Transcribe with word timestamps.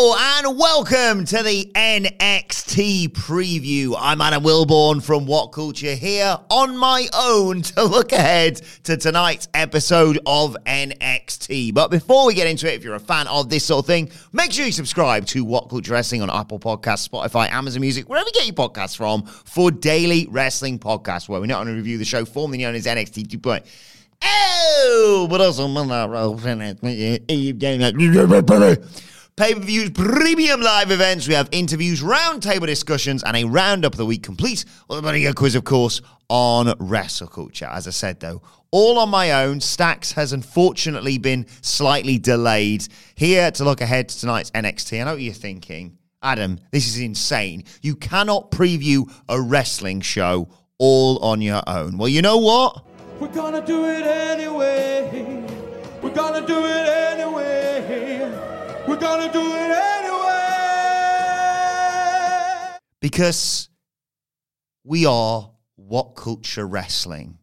And 0.00 0.56
welcome 0.56 1.24
to 1.24 1.42
the 1.42 1.72
NXT 1.74 3.08
preview. 3.08 3.96
I'm 3.98 4.20
Adam 4.20 4.44
Wilbourn 4.44 5.02
from 5.02 5.26
What 5.26 5.48
Culture 5.48 5.96
here 5.96 6.38
on 6.50 6.76
my 6.76 7.08
own 7.12 7.62
to 7.62 7.82
look 7.82 8.12
ahead 8.12 8.62
to 8.84 8.96
tonight's 8.96 9.48
episode 9.54 10.20
of 10.24 10.56
NXT. 10.66 11.74
But 11.74 11.90
before 11.90 12.28
we 12.28 12.34
get 12.34 12.46
into 12.46 12.72
it, 12.72 12.76
if 12.76 12.84
you're 12.84 12.94
a 12.94 13.00
fan 13.00 13.26
of 13.26 13.48
this 13.48 13.64
sort 13.64 13.82
of 13.82 13.86
thing, 13.88 14.12
make 14.32 14.52
sure 14.52 14.64
you 14.64 14.70
subscribe 14.70 15.26
to 15.26 15.44
What 15.44 15.68
Culture 15.68 15.94
Wrestling 15.94 16.22
on 16.22 16.30
Apple 16.30 16.60
Podcasts, 16.60 17.08
Spotify, 17.08 17.50
Amazon 17.50 17.80
Music, 17.80 18.08
wherever 18.08 18.28
you 18.28 18.32
get 18.34 18.46
your 18.46 18.54
podcasts 18.54 18.96
from 18.96 19.24
for 19.24 19.72
daily 19.72 20.28
wrestling 20.30 20.78
podcasts 20.78 21.28
where 21.28 21.40
we 21.40 21.48
not 21.48 21.62
only 21.62 21.74
review 21.74 21.98
the 21.98 22.04
show 22.04 22.24
formerly 22.24 22.62
known 22.62 22.76
as 22.76 22.86
NXT 22.86 23.26
2.0 23.26 23.66
Oh, 24.22 25.26
but 25.28 25.40
also 25.40 25.66
pay 29.38 29.54
per 29.54 29.60
views, 29.60 29.90
premium 29.90 30.60
live 30.60 30.90
events. 30.90 31.28
We 31.28 31.34
have 31.34 31.48
interviews, 31.52 32.02
roundtable 32.02 32.66
discussions, 32.66 33.22
and 33.22 33.36
a 33.36 33.44
roundup 33.44 33.92
of 33.92 33.98
the 33.98 34.04
week 34.04 34.24
complete 34.24 34.64
with 34.88 34.98
a 34.98 35.02
buddy 35.02 35.32
quiz, 35.32 35.54
of 35.54 35.62
course, 35.64 36.02
on 36.28 36.74
wrestle 36.80 37.28
culture. 37.28 37.66
As 37.66 37.86
I 37.86 37.90
said, 37.92 38.18
though, 38.18 38.42
all 38.72 38.98
on 38.98 39.08
my 39.08 39.44
own. 39.44 39.60
Stacks 39.60 40.12
has 40.12 40.32
unfortunately 40.32 41.18
been 41.18 41.46
slightly 41.62 42.18
delayed. 42.18 42.86
Here 43.14 43.50
to 43.52 43.64
look 43.64 43.80
ahead 43.80 44.08
to 44.08 44.20
tonight's 44.20 44.50
NXT. 44.50 45.00
I 45.00 45.04
know 45.04 45.12
what 45.12 45.22
you're 45.22 45.32
thinking. 45.32 45.96
Adam, 46.20 46.58
this 46.72 46.88
is 46.88 46.98
insane. 46.98 47.62
You 47.80 47.94
cannot 47.94 48.50
preview 48.50 49.08
a 49.28 49.40
wrestling 49.40 50.00
show 50.00 50.48
all 50.78 51.18
on 51.20 51.40
your 51.40 51.62
own. 51.68 51.96
Well, 51.96 52.08
you 52.08 52.22
know 52.22 52.38
what? 52.38 52.84
We're 53.20 53.28
gonna 53.28 53.64
do 53.64 53.84
it 53.84 54.04
anyway. 54.04 55.44
We're 56.02 56.10
gonna 56.10 56.44
do 56.44 56.58
it 56.58 56.88
anyway. 56.88 58.57
We're 58.88 58.96
gonna 58.96 59.30
do 59.30 59.42
it 59.54 59.70
anyway. 59.70 60.08
Because 63.02 63.68
we 64.82 65.04
are 65.04 65.50
What 65.76 66.14
Culture 66.16 66.66
Wrestling. 66.66 67.36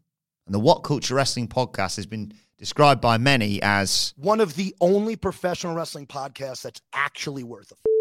And 0.47 0.55
the 0.55 0.59
What 0.59 0.79
Culture 0.79 1.13
Wrestling 1.13 1.47
podcast 1.47 1.97
has 1.97 2.07
been 2.07 2.33
described 2.57 2.99
by 2.99 3.19
many 3.19 3.61
as 3.61 4.15
one 4.17 4.39
of 4.39 4.55
the 4.55 4.73
only 4.81 5.15
professional 5.15 5.75
wrestling 5.75 6.07
podcasts 6.07 6.63
that's 6.63 6.81
actually 6.93 7.43
worth 7.43 7.71
a. 7.71 7.75
F- 7.75 7.94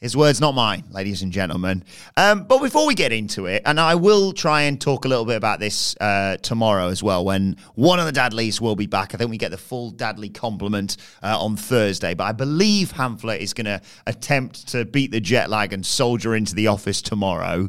his 0.00 0.16
words, 0.16 0.40
not 0.40 0.54
mine, 0.54 0.84
ladies 0.90 1.22
and 1.22 1.32
gentlemen. 1.32 1.82
Um, 2.16 2.44
but 2.44 2.60
before 2.60 2.86
we 2.86 2.94
get 2.94 3.12
into 3.12 3.46
it, 3.46 3.62
and 3.66 3.80
I 3.80 3.96
will 3.96 4.32
try 4.32 4.62
and 4.62 4.80
talk 4.80 5.04
a 5.04 5.08
little 5.08 5.24
bit 5.24 5.34
about 5.34 5.58
this 5.58 5.96
uh, 6.00 6.36
tomorrow 6.36 6.88
as 6.88 7.02
well, 7.02 7.24
when 7.24 7.56
one 7.74 7.98
of 7.98 8.06
the 8.06 8.12
Dadleys 8.12 8.60
will 8.60 8.76
be 8.76 8.86
back. 8.86 9.14
I 9.14 9.18
think 9.18 9.30
we 9.30 9.38
get 9.38 9.50
the 9.50 9.58
full 9.58 9.92
Dadley 9.92 10.32
compliment 10.32 10.98
uh, 11.22 11.36
on 11.40 11.56
Thursday. 11.56 12.14
But 12.14 12.24
I 12.24 12.32
believe 12.32 12.92
Hamlet 12.92 13.40
is 13.40 13.52
going 13.52 13.64
to 13.64 13.80
attempt 14.06 14.68
to 14.68 14.84
beat 14.84 15.10
the 15.10 15.20
jet 15.20 15.50
lag 15.50 15.72
and 15.72 15.84
soldier 15.84 16.36
into 16.36 16.54
the 16.54 16.68
office 16.68 17.02
tomorrow. 17.02 17.68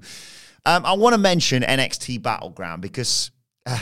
Um, 0.66 0.86
I 0.86 0.94
want 0.94 1.14
to 1.14 1.20
mention 1.20 1.64
NXT 1.64 2.22
Battleground 2.22 2.82
because. 2.82 3.32
Uh, 3.66 3.80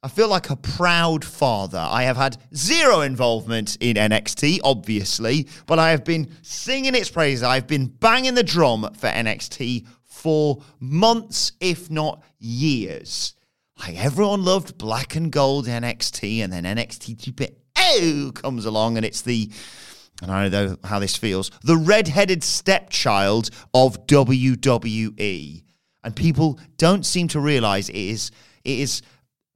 I 0.00 0.08
feel 0.08 0.28
like 0.28 0.48
a 0.50 0.56
proud 0.56 1.24
father. 1.24 1.78
I 1.78 2.04
have 2.04 2.16
had 2.16 2.36
zero 2.54 3.00
involvement 3.00 3.76
in 3.80 3.96
NXT, 3.96 4.60
obviously, 4.62 5.48
but 5.66 5.80
I 5.80 5.90
have 5.90 6.04
been 6.04 6.30
singing 6.42 6.94
its 6.94 7.10
praises. 7.10 7.42
I've 7.42 7.66
been 7.66 7.86
banging 7.86 8.34
the 8.34 8.44
drum 8.44 8.88
for 8.94 9.08
NXT 9.08 9.86
for 10.04 10.62
months, 10.78 11.52
if 11.60 11.90
not 11.90 12.22
years. 12.38 13.34
Like 13.80 13.96
everyone 13.96 14.44
loved 14.44 14.78
black 14.78 15.16
and 15.16 15.32
gold 15.32 15.66
NXT, 15.66 16.44
and 16.44 16.52
then 16.52 16.62
NXT 16.62 17.16
2.0 17.16 18.34
comes 18.34 18.66
along, 18.66 18.98
and 18.98 19.06
it's 19.06 19.22
the 19.22 19.50
and 20.22 20.30
I 20.30 20.48
don't 20.48 20.70
know 20.70 20.88
how 20.88 20.98
this 20.98 21.16
feels, 21.16 21.50
the 21.62 21.76
red-headed 21.76 22.42
stepchild 22.42 23.50
of 23.72 24.04
WWE. 24.08 25.62
And 26.02 26.16
people 26.16 26.58
don't 26.76 27.06
seem 27.06 27.28
to 27.28 27.40
realize 27.40 27.88
it 27.88 27.96
is 27.96 28.30
it 28.64 28.78
is 28.78 29.02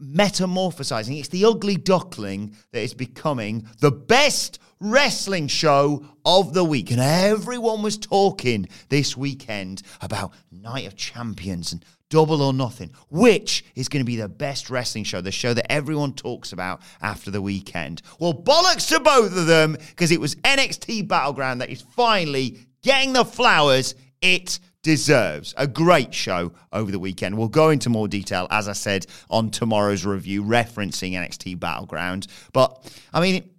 metamorphosizing. 0.03 1.19
It's 1.19 1.29
the 1.29 1.45
ugly 1.45 1.77
duckling 1.77 2.57
that 2.73 2.83
is 2.83 2.95
becoming 2.95 3.69
the 3.81 3.93
best 3.93 4.59
wrestling 4.81 5.47
show 5.47 6.05
of 6.25 6.55
the 6.55 6.65
week. 6.65 6.91
And 6.91 7.01
everyone 7.01 7.83
was 7.83 7.97
talking 7.97 8.69
this 8.89 9.17
weekend 9.17 9.83
about 10.01 10.33
Night 10.51 10.87
of 10.87 10.97
Champions 10.97 11.73
and 11.73 11.85
Double 12.11 12.43
or 12.43 12.53
Nothing, 12.53 12.91
which 13.09 13.65
is 13.75 13.89
going 13.89 14.05
to 14.05 14.07
be 14.07 14.17
the 14.17 14.29
best 14.29 14.69
wrestling 14.69 15.05
show, 15.05 15.21
the 15.21 15.33
show 15.33 15.55
that 15.55 15.71
everyone 15.71 16.13
talks 16.13 16.53
about 16.53 16.83
after 17.01 17.31
the 17.31 17.41
weekend. 17.41 18.03
Well, 18.19 18.35
bollocks 18.35 18.89
to 18.89 19.01
both 19.01 19.37
of 19.37 19.47
them 19.47 19.77
because 19.91 20.11
it 20.11 20.21
was 20.21 20.35
NXT 20.37 21.09
Battleground 21.09 21.61
that 21.61 21.71
is 21.71 21.81
finally 21.81 22.59
getting 22.83 23.13
the 23.13 23.25
flowers 23.25 23.95
it 24.21 24.61
deserves. 24.83 25.55
A 25.57 25.67
great 25.67 26.13
show 26.13 26.53
over 26.73 26.91
the 26.91 26.99
weekend. 26.99 27.39
We'll 27.39 27.49
go 27.49 27.71
into 27.71 27.89
more 27.89 28.09
detail, 28.09 28.47
as 28.51 28.69
I 28.69 28.73
said, 28.73 29.07
on 29.31 29.51
tomorrow's 29.51 30.05
review, 30.05 30.43
referencing 30.43 31.13
NXT 31.13 31.59
Battleground. 31.59 32.27
But, 32.53 32.91
I 33.13 33.21
mean, 33.21 33.51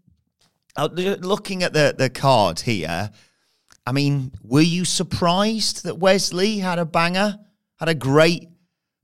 uh, 0.75 0.89
looking 0.91 1.63
at 1.63 1.73
the, 1.73 1.95
the 1.97 2.09
card 2.09 2.59
here, 2.59 3.09
I 3.85 3.91
mean, 3.91 4.31
were 4.43 4.61
you 4.61 4.85
surprised 4.85 5.83
that 5.83 5.97
Wesley 5.97 6.59
had 6.59 6.79
a 6.79 6.85
banger, 6.85 7.39
had 7.77 7.89
a 7.89 7.95
great 7.95 8.49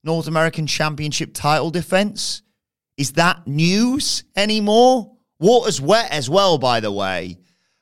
North 0.03 0.27
American 0.27 0.67
Championship 0.67 1.33
title 1.33 1.69
defense? 1.69 2.41
Is 2.97 3.13
that 3.13 3.47
news 3.47 4.23
anymore? 4.35 5.15
Water's 5.39 5.79
wet 5.79 6.11
as 6.11 6.29
well, 6.29 6.57
by 6.57 6.81
the 6.81 6.91
way. 6.91 7.37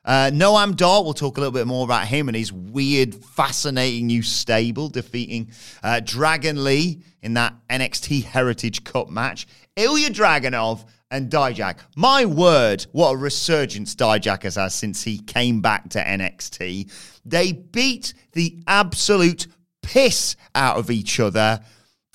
Uh, 0.08 0.30
Noam 0.30 0.74
Dar, 0.74 1.04
we'll 1.04 1.12
talk 1.12 1.36
a 1.36 1.40
little 1.40 1.52
bit 1.52 1.66
more 1.66 1.84
about 1.84 2.06
him 2.06 2.30
and 2.30 2.36
his 2.36 2.50
weird, 2.50 3.14
fascinating 3.14 4.06
new 4.06 4.22
stable, 4.22 4.88
defeating 4.88 5.50
uh, 5.82 6.00
Dragon 6.02 6.64
Lee 6.64 7.02
in 7.20 7.34
that 7.34 7.54
NXT 7.68 8.24
Heritage 8.24 8.84
Cup 8.84 9.10
match. 9.10 9.46
Ilya 9.76 10.08
Dragunov 10.08 10.86
and 11.10 11.30
Dijak. 11.30 11.80
My 11.94 12.24
word, 12.24 12.86
what 12.92 13.10
a 13.10 13.16
resurgence 13.18 13.94
Dijak 13.94 14.44
has 14.44 14.54
had 14.54 14.72
since 14.72 15.02
he 15.02 15.18
came 15.18 15.60
back 15.60 15.90
to 15.90 16.02
NXT. 16.02 16.90
They 17.26 17.52
beat 17.52 18.14
the 18.32 18.62
absolute 18.66 19.46
piss 19.82 20.36
out 20.54 20.78
of 20.78 20.90
each 20.90 21.20
other 21.20 21.60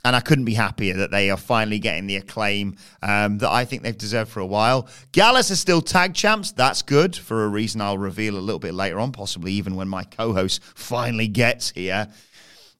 and 0.05 0.15
I 0.15 0.19
couldn't 0.19 0.45
be 0.45 0.53
happier 0.53 0.95
that 0.97 1.11
they 1.11 1.29
are 1.29 1.37
finally 1.37 1.79
getting 1.79 2.07
the 2.07 2.17
acclaim 2.17 2.75
um, 3.01 3.37
that 3.37 3.49
I 3.49 3.63
think 3.63 3.83
they've 3.83 3.97
deserved 3.97 4.31
for 4.31 4.41
a 4.41 4.45
while. 4.45 4.87
Gallus 5.13 5.49
is 5.49 5.59
still 5.59 5.81
tag 5.81 6.13
champs. 6.13 6.51
That's 6.51 6.81
good 6.81 7.15
for 7.15 7.45
a 7.45 7.47
reason 7.47 7.79
I'll 7.79 7.97
reveal 7.97 8.37
a 8.37 8.39
little 8.39 8.59
bit 8.59 8.73
later 8.73 8.99
on, 8.99 9.11
possibly 9.11 9.53
even 9.53 9.75
when 9.75 9.87
my 9.87 10.03
co 10.03 10.33
host 10.33 10.61
finally 10.63 11.27
gets 11.27 11.71
here. 11.71 12.09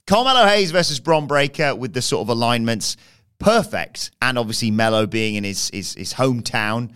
Carmelo 0.05 0.45
Hayes 0.45 0.71
versus 0.71 0.99
Bron 0.99 1.27
Breakker 1.27 1.75
with 1.75 1.93
the 1.93 2.01
sort 2.01 2.23
of 2.25 2.29
alignments 2.29 2.97
perfect. 3.39 4.11
And 4.21 4.37
obviously, 4.37 4.71
Melo 4.71 5.05
being 5.05 5.35
in 5.35 5.43
his, 5.43 5.69
his, 5.73 5.93
his 5.93 6.13
hometown. 6.13 6.91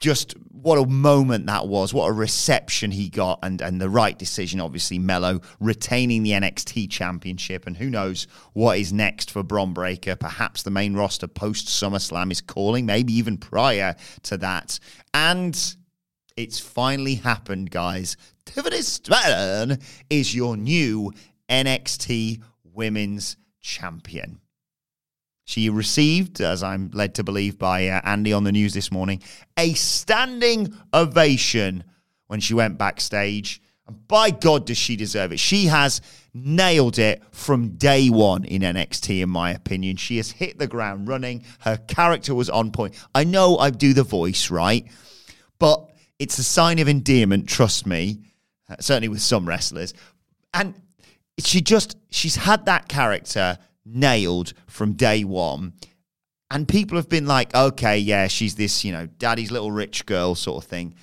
just 0.00 0.34
what 0.62 0.78
a 0.78 0.86
moment 0.86 1.46
that 1.46 1.68
was, 1.68 1.94
what 1.94 2.08
a 2.08 2.12
reception 2.12 2.90
he 2.90 3.08
got, 3.08 3.38
and 3.42 3.60
and 3.60 3.80
the 3.80 3.88
right 3.88 4.18
decision, 4.18 4.60
obviously, 4.60 4.98
Melo 4.98 5.40
retaining 5.60 6.22
the 6.22 6.32
NXT 6.32 6.90
championship, 6.90 7.66
and 7.66 7.76
who 7.76 7.90
knows 7.90 8.26
what 8.52 8.78
is 8.78 8.92
next 8.92 9.30
for 9.30 9.42
Bron 9.42 9.72
Breakker. 9.72 10.16
Perhaps 10.16 10.62
the 10.62 10.70
main 10.70 10.94
roster 10.94 11.26
post 11.26 11.68
SummerSlam 11.68 12.30
is 12.30 12.40
calling, 12.40 12.86
maybe 12.86 13.12
even 13.14 13.36
prior 13.36 13.94
to 14.24 14.36
that. 14.38 14.78
And 15.14 15.76
it's 16.36 16.60
finally 16.60 17.16
happened, 17.16 17.70
guys. 17.70 18.16
Tiffany 18.44 18.82
Stratton 18.82 19.78
is 20.08 20.34
your 20.34 20.56
new 20.56 21.12
NXT 21.48 22.42
Women's 22.64 23.36
Champion. 23.60 24.40
She 25.48 25.70
received, 25.70 26.42
as 26.42 26.62
I'm 26.62 26.90
led 26.92 27.14
to 27.14 27.24
believe 27.24 27.58
by 27.58 27.88
uh, 27.88 28.02
Andy 28.04 28.34
on 28.34 28.44
the 28.44 28.52
news 28.52 28.74
this 28.74 28.92
morning, 28.92 29.22
a 29.58 29.72
standing 29.72 30.74
ovation 30.92 31.84
when 32.26 32.38
she 32.38 32.52
went 32.52 32.76
backstage. 32.76 33.62
And 33.86 34.06
by 34.08 34.30
God, 34.30 34.66
does 34.66 34.76
she 34.76 34.94
deserve 34.94 35.32
it? 35.32 35.40
She 35.40 35.64
has 35.68 36.02
nailed 36.34 36.98
it 36.98 37.22
from 37.30 37.78
day 37.78 38.10
one 38.10 38.44
in 38.44 38.60
NXT, 38.60 39.22
in 39.22 39.30
my 39.30 39.52
opinion. 39.52 39.96
She 39.96 40.18
has 40.18 40.30
hit 40.30 40.58
the 40.58 40.66
ground 40.66 41.08
running. 41.08 41.46
Her 41.60 41.78
character 41.78 42.34
was 42.34 42.50
on 42.50 42.70
point. 42.70 42.94
I 43.14 43.24
know 43.24 43.56
I 43.56 43.70
do 43.70 43.94
the 43.94 44.02
voice, 44.02 44.50
right? 44.50 44.86
But 45.58 45.90
it's 46.18 46.38
a 46.38 46.44
sign 46.44 46.78
of 46.78 46.88
endearment, 46.88 47.48
trust 47.48 47.86
me, 47.86 48.20
uh, 48.68 48.76
certainly 48.80 49.08
with 49.08 49.22
some 49.22 49.48
wrestlers. 49.48 49.94
And 50.52 50.74
she 51.38 51.62
just, 51.62 51.96
she's 52.10 52.36
had 52.36 52.66
that 52.66 52.86
character 52.86 53.56
nailed 53.92 54.52
from 54.66 54.92
day 54.94 55.24
one. 55.24 55.72
And 56.50 56.66
people 56.66 56.96
have 56.96 57.08
been 57.08 57.26
like, 57.26 57.54
okay, 57.54 57.98
yeah, 57.98 58.26
she's 58.26 58.54
this, 58.54 58.84
you 58.84 58.92
know, 58.92 59.06
daddy's 59.06 59.50
little 59.50 59.70
rich 59.70 60.06
girl 60.06 60.34
sort 60.34 60.64
of 60.64 60.70
thing. 60.70 60.94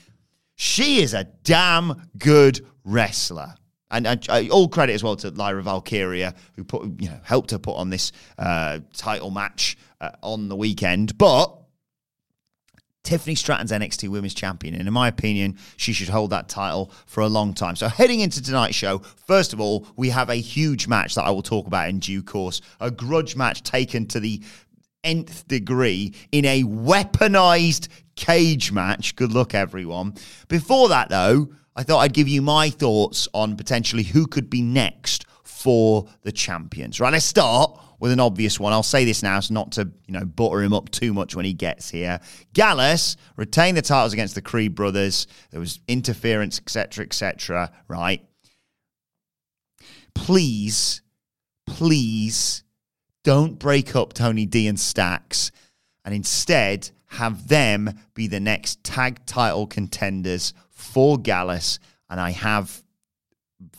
She 0.55 1.01
is 1.01 1.13
a 1.13 1.25
damn 1.43 2.09
good 2.17 2.65
wrestler. 2.83 3.55
And, 3.91 4.07
and 4.07 4.27
uh, 4.29 4.43
all 4.51 4.67
credit 4.67 4.93
as 4.93 5.03
well 5.03 5.15
to 5.17 5.29
Lyra 5.29 5.61
Valkyria, 5.61 6.33
who 6.55 6.63
put, 6.63 6.83
you 6.99 7.09
know, 7.09 7.19
helped 7.23 7.51
her 7.51 7.59
put 7.59 7.75
on 7.75 7.91
this 7.91 8.11
uh, 8.39 8.79
title 8.93 9.29
match 9.29 9.77
uh, 10.01 10.11
on 10.23 10.49
the 10.49 10.55
weekend. 10.55 11.17
But 11.17 11.55
Tiffany 13.06 13.36
Stratton's 13.36 13.72
NXT 13.72 14.10
Women's 14.10 14.34
Champion, 14.34 14.75
and 14.75 14.88
in 14.88 14.94
my 14.94 15.07
opinion, 15.07 15.57
she 15.78 15.94
should 15.94 16.10
hold 16.10 16.31
that 16.31 16.50
title 16.50 16.92
for 17.06 17.22
a 17.22 17.28
long 17.28 17.54
time. 17.54 17.75
So, 17.75 17.88
heading 17.88 18.19
into 18.19 18.42
tonight's 18.42 18.75
show, 18.75 19.00
first 19.28 19.54
of 19.54 19.62
all, 19.62 19.88
we 19.96 20.10
have 20.10 20.30
a 20.30 20.36
huge 20.36 20.88
match 20.88 21.16
that 21.16 21.24
I 21.24 21.30
will 21.30 21.44
talk 21.44 21.68
about 21.68 21.88
in 21.88 22.00
due 22.00 22.24
course. 22.24 22.62
A 22.81 22.92
grudge 22.92 23.36
match 23.36 23.63
taken 23.63 24.07
to 24.07 24.19
the 24.19 24.42
nth 25.04 25.48
degree 25.48 26.13
in 26.31 26.46
a 26.46 26.63
weaponized 26.63 27.88
cage 28.16 28.72
match. 28.72 29.16
Good 29.16 29.31
luck, 29.31 29.54
everyone. 29.54 30.16
Before 30.48 30.90
that, 30.90 31.10
though, 31.10 31.50
I 31.75 31.84
thought 31.84 32.00
I'd 32.00 32.13
give 32.13 32.28
you 32.28 32.42
my 32.42 32.69
thoughts 32.69 33.28
on 33.34 33.56
potentially 33.56 34.04
who 34.04 34.25
could 34.25 34.50
be 34.50 34.62
next 34.62 35.25
for 35.44 36.07
the 36.24 36.31
champions. 36.31 37.00
Right, 37.00 37.13
let's 37.13 37.25
start 37.25 37.80
with 38.00 38.12
an 38.12 38.19
obvious 38.19 38.59
one. 38.59 38.74
I'll 38.74 38.83
say 38.83 39.06
this 39.06 39.24
now, 39.24 39.39
so 39.39 39.53
not 39.53 39.71
to 39.74 39.92
you 40.07 40.13
know 40.13 40.25
butter 40.25 40.62
him 40.62 40.74
up 40.74 40.89
too 40.89 41.13
much 41.13 41.36
when 41.36 41.45
he 41.45 41.53
gets 41.53 41.89
here. 41.89 42.19
Gallus 42.53 43.18
retained 43.36 43.77
the 43.77 43.81
titles 43.81 44.13
against 44.13 44.36
the 44.36 44.42
Creed 44.42 44.75
brothers. 44.75 45.27
There 45.51 45.59
was 45.59 45.80
interference, 45.88 46.59
etc., 46.59 47.06
etc. 47.06 47.71
Right? 47.88 48.25
Please, 50.13 51.01
please, 51.68 52.63
don't 53.24 53.59
break 53.59 53.95
up 53.95 54.13
Tony 54.13 54.45
D 54.45 54.68
and 54.68 54.80
Stacks, 54.80 55.51
and 56.03 56.13
instead 56.13 56.89
have 57.07 57.47
them 57.47 57.92
be 58.13 58.27
the 58.27 58.39
next 58.39 58.83
tag 58.83 59.25
title 59.25 59.68
contenders 59.68 60.53
for 60.69 61.18
Gallus. 61.18 61.80
And 62.09 62.19
I 62.19 62.31
have 62.31 62.83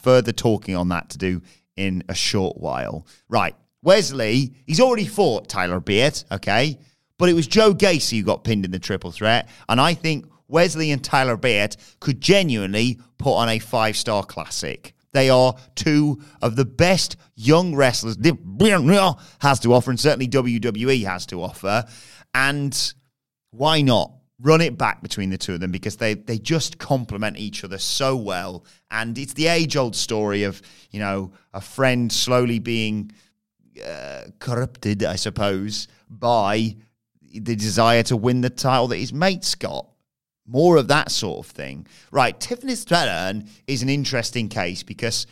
further 0.00 0.32
talking 0.32 0.74
on 0.74 0.88
that 0.88 1.10
to 1.10 1.18
do 1.18 1.42
in 1.76 2.02
a 2.08 2.14
short 2.14 2.58
while. 2.58 3.06
Right. 3.28 3.54
Wesley, 3.86 4.52
he's 4.66 4.80
already 4.80 5.06
fought 5.06 5.48
Tyler 5.48 5.78
Bate, 5.78 6.24
okay? 6.32 6.80
But 7.18 7.28
it 7.28 7.34
was 7.34 7.46
Joe 7.46 7.72
Gacy 7.72 8.18
who 8.18 8.24
got 8.24 8.42
pinned 8.42 8.64
in 8.64 8.72
the 8.72 8.80
triple 8.80 9.12
threat. 9.12 9.48
And 9.68 9.80
I 9.80 9.94
think 9.94 10.26
Wesley 10.48 10.90
and 10.90 11.02
Tyler 11.02 11.36
Bate 11.36 11.76
could 12.00 12.20
genuinely 12.20 12.98
put 13.16 13.36
on 13.36 13.48
a 13.48 13.60
five 13.60 13.96
star 13.96 14.24
classic. 14.24 14.92
They 15.12 15.30
are 15.30 15.54
two 15.76 16.20
of 16.42 16.56
the 16.56 16.64
best 16.64 17.16
young 17.36 17.76
wrestlers 17.76 18.16
has 18.16 19.60
to 19.60 19.72
offer, 19.72 19.90
and 19.90 20.00
certainly 20.00 20.28
WWE 20.28 21.04
has 21.04 21.24
to 21.26 21.40
offer. 21.40 21.84
And 22.34 22.94
why 23.52 23.82
not 23.82 24.12
run 24.40 24.60
it 24.60 24.76
back 24.76 25.00
between 25.00 25.30
the 25.30 25.38
two 25.38 25.54
of 25.54 25.60
them 25.60 25.70
because 25.70 25.96
they 25.96 26.14
they 26.14 26.38
just 26.38 26.78
complement 26.78 27.38
each 27.38 27.64
other 27.64 27.78
so 27.78 28.16
well. 28.16 28.64
And 28.90 29.16
it's 29.16 29.32
the 29.34 29.46
age 29.46 29.76
old 29.76 29.96
story 29.96 30.42
of 30.42 30.60
you 30.90 31.00
know 31.00 31.32
a 31.54 31.60
friend 31.60 32.12
slowly 32.12 32.58
being 32.58 33.12
uh, 33.84 34.22
corrupted, 34.38 35.04
I 35.04 35.16
suppose, 35.16 35.88
by 36.08 36.76
the 37.32 37.56
desire 37.56 38.02
to 38.04 38.16
win 38.16 38.40
the 38.40 38.50
title 38.50 38.88
that 38.88 38.96
his 38.96 39.12
mates 39.12 39.54
got. 39.54 39.86
More 40.46 40.76
of 40.76 40.88
that 40.88 41.10
sort 41.10 41.44
of 41.44 41.50
thing. 41.50 41.86
Right, 42.10 42.38
Tiffany 42.38 42.76
Stratton 42.76 43.48
is 43.66 43.82
an 43.82 43.88
interesting 43.88 44.48
case 44.48 44.82
because 44.82 45.26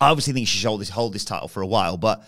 I 0.00 0.10
obviously 0.10 0.32
think 0.32 0.48
she 0.48 0.58
should 0.58 0.68
hold 0.68 0.80
this, 0.80 0.88
hold 0.88 1.12
this 1.12 1.24
title 1.24 1.48
for 1.48 1.62
a 1.62 1.66
while, 1.66 1.96
but, 1.96 2.24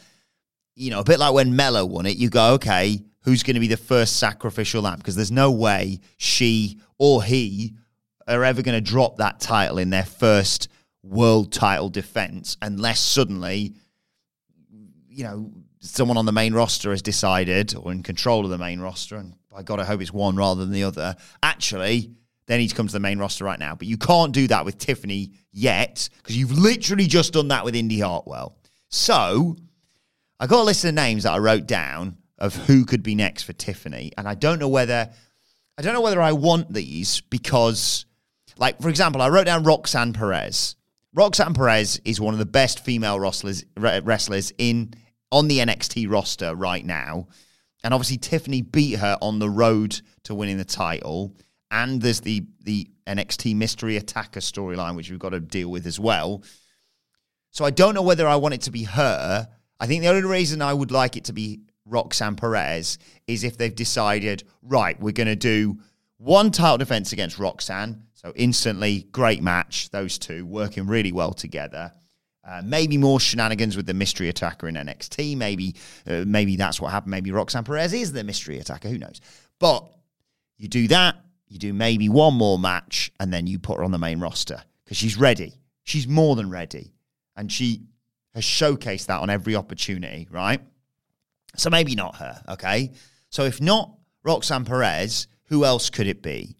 you 0.77 0.91
know, 0.91 1.01
a 1.01 1.05
bit 1.05 1.19
like 1.19 1.35
when 1.35 1.57
Melo 1.57 1.85
won 1.85 2.07
it, 2.07 2.17
you 2.17 2.31
go, 2.31 2.55
okay, 2.55 3.03
who's 3.23 3.43
going 3.43 3.55
to 3.55 3.61
be 3.61 3.67
the 3.67 3.77
first 3.77 4.19
sacrificial 4.19 4.83
lamb? 4.83 4.99
Because 4.99 5.17
there's 5.17 5.33
no 5.33 5.51
way 5.51 5.99
she 6.17 6.79
or 6.99 7.25
he 7.25 7.75
are 8.29 8.45
ever 8.45 8.63
going 8.63 8.77
to 8.77 8.81
drop 8.81 9.17
that 9.17 9.41
title 9.41 9.79
in 9.79 9.91
their 9.91 10.05
first 10.05 10.69
world 11.03 11.53
title 11.53 11.89
defense 11.91 12.57
unless 12.63 13.01
suddenly 13.01 13.75
you 15.15 15.23
know, 15.25 15.53
someone 15.81 16.17
on 16.17 16.27
the 16.27 16.33
main 16.33 16.55
roster 16.55 16.91
has 16.91 17.03
decided 17.03 17.75
or 17.77 17.93
in 17.93 18.03
control 18.03 18.45
of 18.45 18.51
the 18.51 18.59
main 18.59 18.81
roster, 18.81 19.17
and 19.17 19.35
by 19.49 19.63
God, 19.63 19.79
I 19.79 19.85
hope 19.85 20.03
it's 20.03 20.13
one 20.13 20.35
rather 20.35 20.61
than 20.63 20.73
the 20.73 20.83
other. 20.83 21.15
Actually, 21.43 22.11
they 22.47 22.59
need 22.59 22.69
to 22.69 22.75
come 22.75 22.89
to 22.89 22.93
the 22.93 23.01
main 23.01 23.19
roster 23.19 23.45
right 23.45 23.59
now. 23.59 23.75
But 23.77 23.87
you 23.87 23.97
can't 23.97 24.33
do 24.33 24.49
that 24.49 24.65
with 24.65 24.79
Tiffany 24.79 25.33
yet 25.53 26.09
because 26.19 26.37
you've 26.37 26.59
literally 26.59 27.07
just 27.07 27.33
done 27.33 27.49
that 27.49 27.65
with 27.65 27.77
Indi 27.77 28.01
Hartwell. 28.01 28.59
So 28.89 29.57
I 30.41 30.47
got 30.47 30.63
a 30.63 30.65
list 30.65 30.85
of 30.85 30.95
names 30.95 31.23
that 31.23 31.33
I 31.33 31.39
wrote 31.39 31.67
down 31.67 32.19
of 32.39 32.55
who 32.55 32.85
could 32.85 33.03
be 33.03 33.15
next 33.15 33.45
for 33.45 33.53
Tiffany, 33.53 34.13
and 34.19 34.27
I 34.27 34.35
don't 34.35 34.59
know 34.59 34.69
whether 34.69 35.11
I 35.79 35.83
don't 35.83 35.95
know 35.95 36.03
whether 36.03 36.21
I 36.21 36.33
want 36.33 36.73
these 36.73 37.21
because, 37.21 38.05
like 38.59 38.83
for 38.83 38.89
example, 38.89 39.23
I 39.23 39.29
wrote 39.29 39.47
down 39.47 39.63
Roxanne 39.63 40.13
Perez. 40.13 40.75
Roxanne 41.15 41.55
Perez 41.55 42.01
is 42.05 42.21
one 42.21 42.35
of 42.35 42.39
the 42.39 42.47
best 42.47 42.85
female 42.85 43.21
wrestlers 43.21 43.65
wrestlers 43.77 44.53
in 44.59 44.93
on 45.35 45.49
the 45.49 45.59
NXT 45.59 46.09
roster 46.09 46.55
right 46.55 46.87
now. 46.87 47.27
And 47.83 47.93
obviously, 47.93 48.19
Tiffany 48.19 48.63
beat 48.63 48.99
her 49.01 49.19
on 49.21 49.41
the 49.41 49.51
road 49.51 50.01
to 50.23 50.35
winning 50.35 50.59
the 50.59 50.65
title. 50.65 51.37
And 51.71 52.01
there's 52.01 52.21
the 52.21 52.47
the 52.63 52.89
NXT 53.07 53.57
mystery 53.57 53.97
attacker 53.97 54.41
storyline, 54.41 54.97
which 54.97 55.11
we've 55.11 55.19
got 55.19 55.31
to 55.31 55.41
deal 55.41 55.71
with 55.71 55.87
as 55.87 55.99
well. 55.99 56.45
So 57.51 57.65
I 57.65 57.71
don't 57.71 57.95
know 57.95 58.03
whether 58.03 58.27
I 58.27 58.37
want 58.37 58.55
it 58.55 58.63
to 58.63 58.71
be 58.71 58.85
her. 58.85 59.49
I 59.81 59.87
think 59.87 60.03
the 60.03 60.09
only 60.09 60.23
reason 60.23 60.63
I 60.63 60.73
would 60.73 60.93
like 60.93 61.17
it 61.17 61.25
to 61.25 61.33
be 61.33 61.61
Roxanne 61.85 62.37
Perez 62.37 62.99
is 63.27 63.45
if 63.45 63.59
they've 63.59 63.75
decided, 63.75 64.45
right, 64.63 64.99
we're 65.01 65.13
going 65.13 65.27
to 65.27 65.37
do 65.37 65.79
one 66.17 66.53
title 66.53 66.79
defense 66.79 67.13
against 67.13 67.39
Roxanne. 67.39 68.05
So 68.15 68.33
instantly, 68.37 69.07
great 69.13 69.43
match. 69.43 69.91
Those 69.91 70.17
two 70.17 70.47
working 70.47 70.87
really 70.87 71.13
well 71.13 71.33
together. 71.33 71.93
Uh, 72.47 72.61
maybe 72.63 72.99
more 72.99 73.19
shenanigans 73.19 73.77
with 73.77 73.87
the 73.87 73.95
mystery 73.95 74.29
attacker 74.29 74.69
in 74.69 74.75
NXT. 74.75 75.37
Maybe, 75.37 75.75
uh, 76.07 76.25
maybe 76.27 76.57
that's 76.57 76.81
what 76.81 76.91
happened. 76.91 77.11
Maybe 77.11 77.33
Roxanne 77.33 77.65
Perez 77.65 77.95
is 77.95 78.13
the 78.13 78.23
mystery 78.23 78.59
attacker. 78.59 78.89
Who 78.89 78.99
knows? 78.99 79.21
But 79.59 79.91
you 80.59 80.69
do 80.69 80.89
that. 80.89 81.17
You 81.49 81.59
do 81.59 81.73
maybe 81.73 82.09
one 82.09 82.35
more 82.35 82.59
match, 82.59 83.13
and 83.21 83.33
then 83.33 83.47
you 83.47 83.59
put 83.59 83.79
her 83.79 83.85
on 83.85 83.93
the 83.93 83.99
main 83.99 84.21
roster 84.21 84.63
because 84.85 84.97
she's 84.97 85.17
ready. 85.17 85.55
She's 85.85 86.07
more 86.09 86.37
than 86.37 86.51
ready, 86.51 86.93
and 87.37 87.51
she 87.51 87.83
has 88.35 88.45
showcased 88.45 89.07
that 89.07 89.21
on 89.21 89.31
every 89.31 89.57
opportunity. 89.57 90.27
Right. 90.31 90.61
So 91.57 91.71
maybe 91.71 91.95
not 91.95 92.17
her. 92.17 92.43
Okay. 92.49 92.93
So 93.31 93.45
if 93.45 93.61
not 93.61 93.95
Roxanne 94.23 94.65
Perez, 94.65 95.29
who 95.45 95.65
else 95.65 95.91
could 95.91 96.07
it 96.07 96.23
be? 96.23 96.57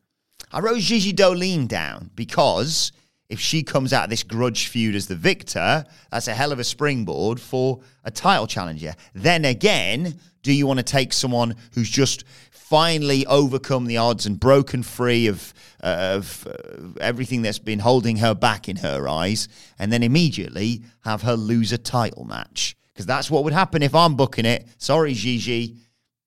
I 0.53 0.61
wrote 0.61 0.79
Gigi 0.79 1.13
Dolin 1.13 1.67
down 1.67 2.11
because 2.15 2.93
if 3.29 3.41
she 3.41 3.63
comes 3.63 3.93
out 3.93 4.05
of 4.05 4.11
this 4.11 4.23
grudge 4.23 4.69
feud 4.69 4.95
as 4.95 5.07
the 5.07 5.17
victor, 5.17 5.85
that's 6.11 6.29
a 6.29 6.35
hell 6.35 6.53
of 6.53 6.59
a 6.59 6.65
springboard 6.65 7.41
for 7.41 7.81
a 8.05 8.11
title 8.11 8.47
challenger. 8.47 8.95
Then 9.15 9.45
again, 9.45 10.19
do 10.43 10.53
you 10.53 10.67
want 10.67 10.79
to 10.79 10.85
take 10.85 11.13
someone 11.13 11.57
who's 11.75 11.89
just 11.89 12.25
finally 12.51 13.27
overcome 13.27 13.87
the 13.87 13.97
odds 13.97 14.27
and 14.27 14.39
broken 14.39 14.83
free 14.83 15.27
of, 15.27 15.55
uh, 15.83 16.17
of 16.17 16.47
uh, 16.47 17.01
everything 17.01 17.43
that's 17.43 17.59
been 17.59 17.79
holding 17.79 18.17
her 18.19 18.35
back 18.35 18.69
in 18.69 18.77
her 18.77 19.09
eyes, 19.09 19.49
and 19.79 19.93
then 19.93 20.03
immediately 20.03 20.83
have 21.05 21.23
her 21.23 21.35
lose 21.35 21.73
a 21.73 21.79
title 21.79 22.25
match? 22.25 22.77
Because 22.93 23.07
that's 23.07 23.31
what 23.31 23.45
would 23.45 23.53
happen 23.53 23.83
if 23.83 23.95
I'm 23.95 24.17
booking 24.17 24.45
it. 24.45 24.67
Sorry, 24.79 25.15
Gigi. 25.15 25.77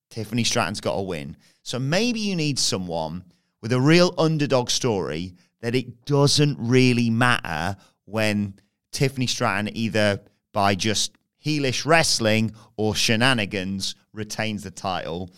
Tiffany 0.10 0.44
Stratton's 0.44 0.82
got 0.82 0.96
to 0.96 1.02
win. 1.02 1.38
So 1.64 1.80
maybe 1.80 2.20
you 2.20 2.36
need 2.36 2.58
someone 2.58 3.24
with 3.62 3.72
a 3.72 3.80
real 3.80 4.14
underdog 4.18 4.70
story 4.70 5.34
that 5.62 5.76
it 5.76 6.06
doesn't 6.06 6.58
really 6.60 7.10
matter 7.10 7.78
when 8.06 8.56
Tiffany 8.92 9.28
Stratton 9.28 9.76
either 9.76 10.22
by 10.54 10.76
just 10.76 11.18
heelish 11.44 11.86
wrestling 11.86 12.54
or 12.76 12.96
shenanigans 12.96 13.96
retains 14.14 14.64
the 14.64 14.72
title. 14.72 15.30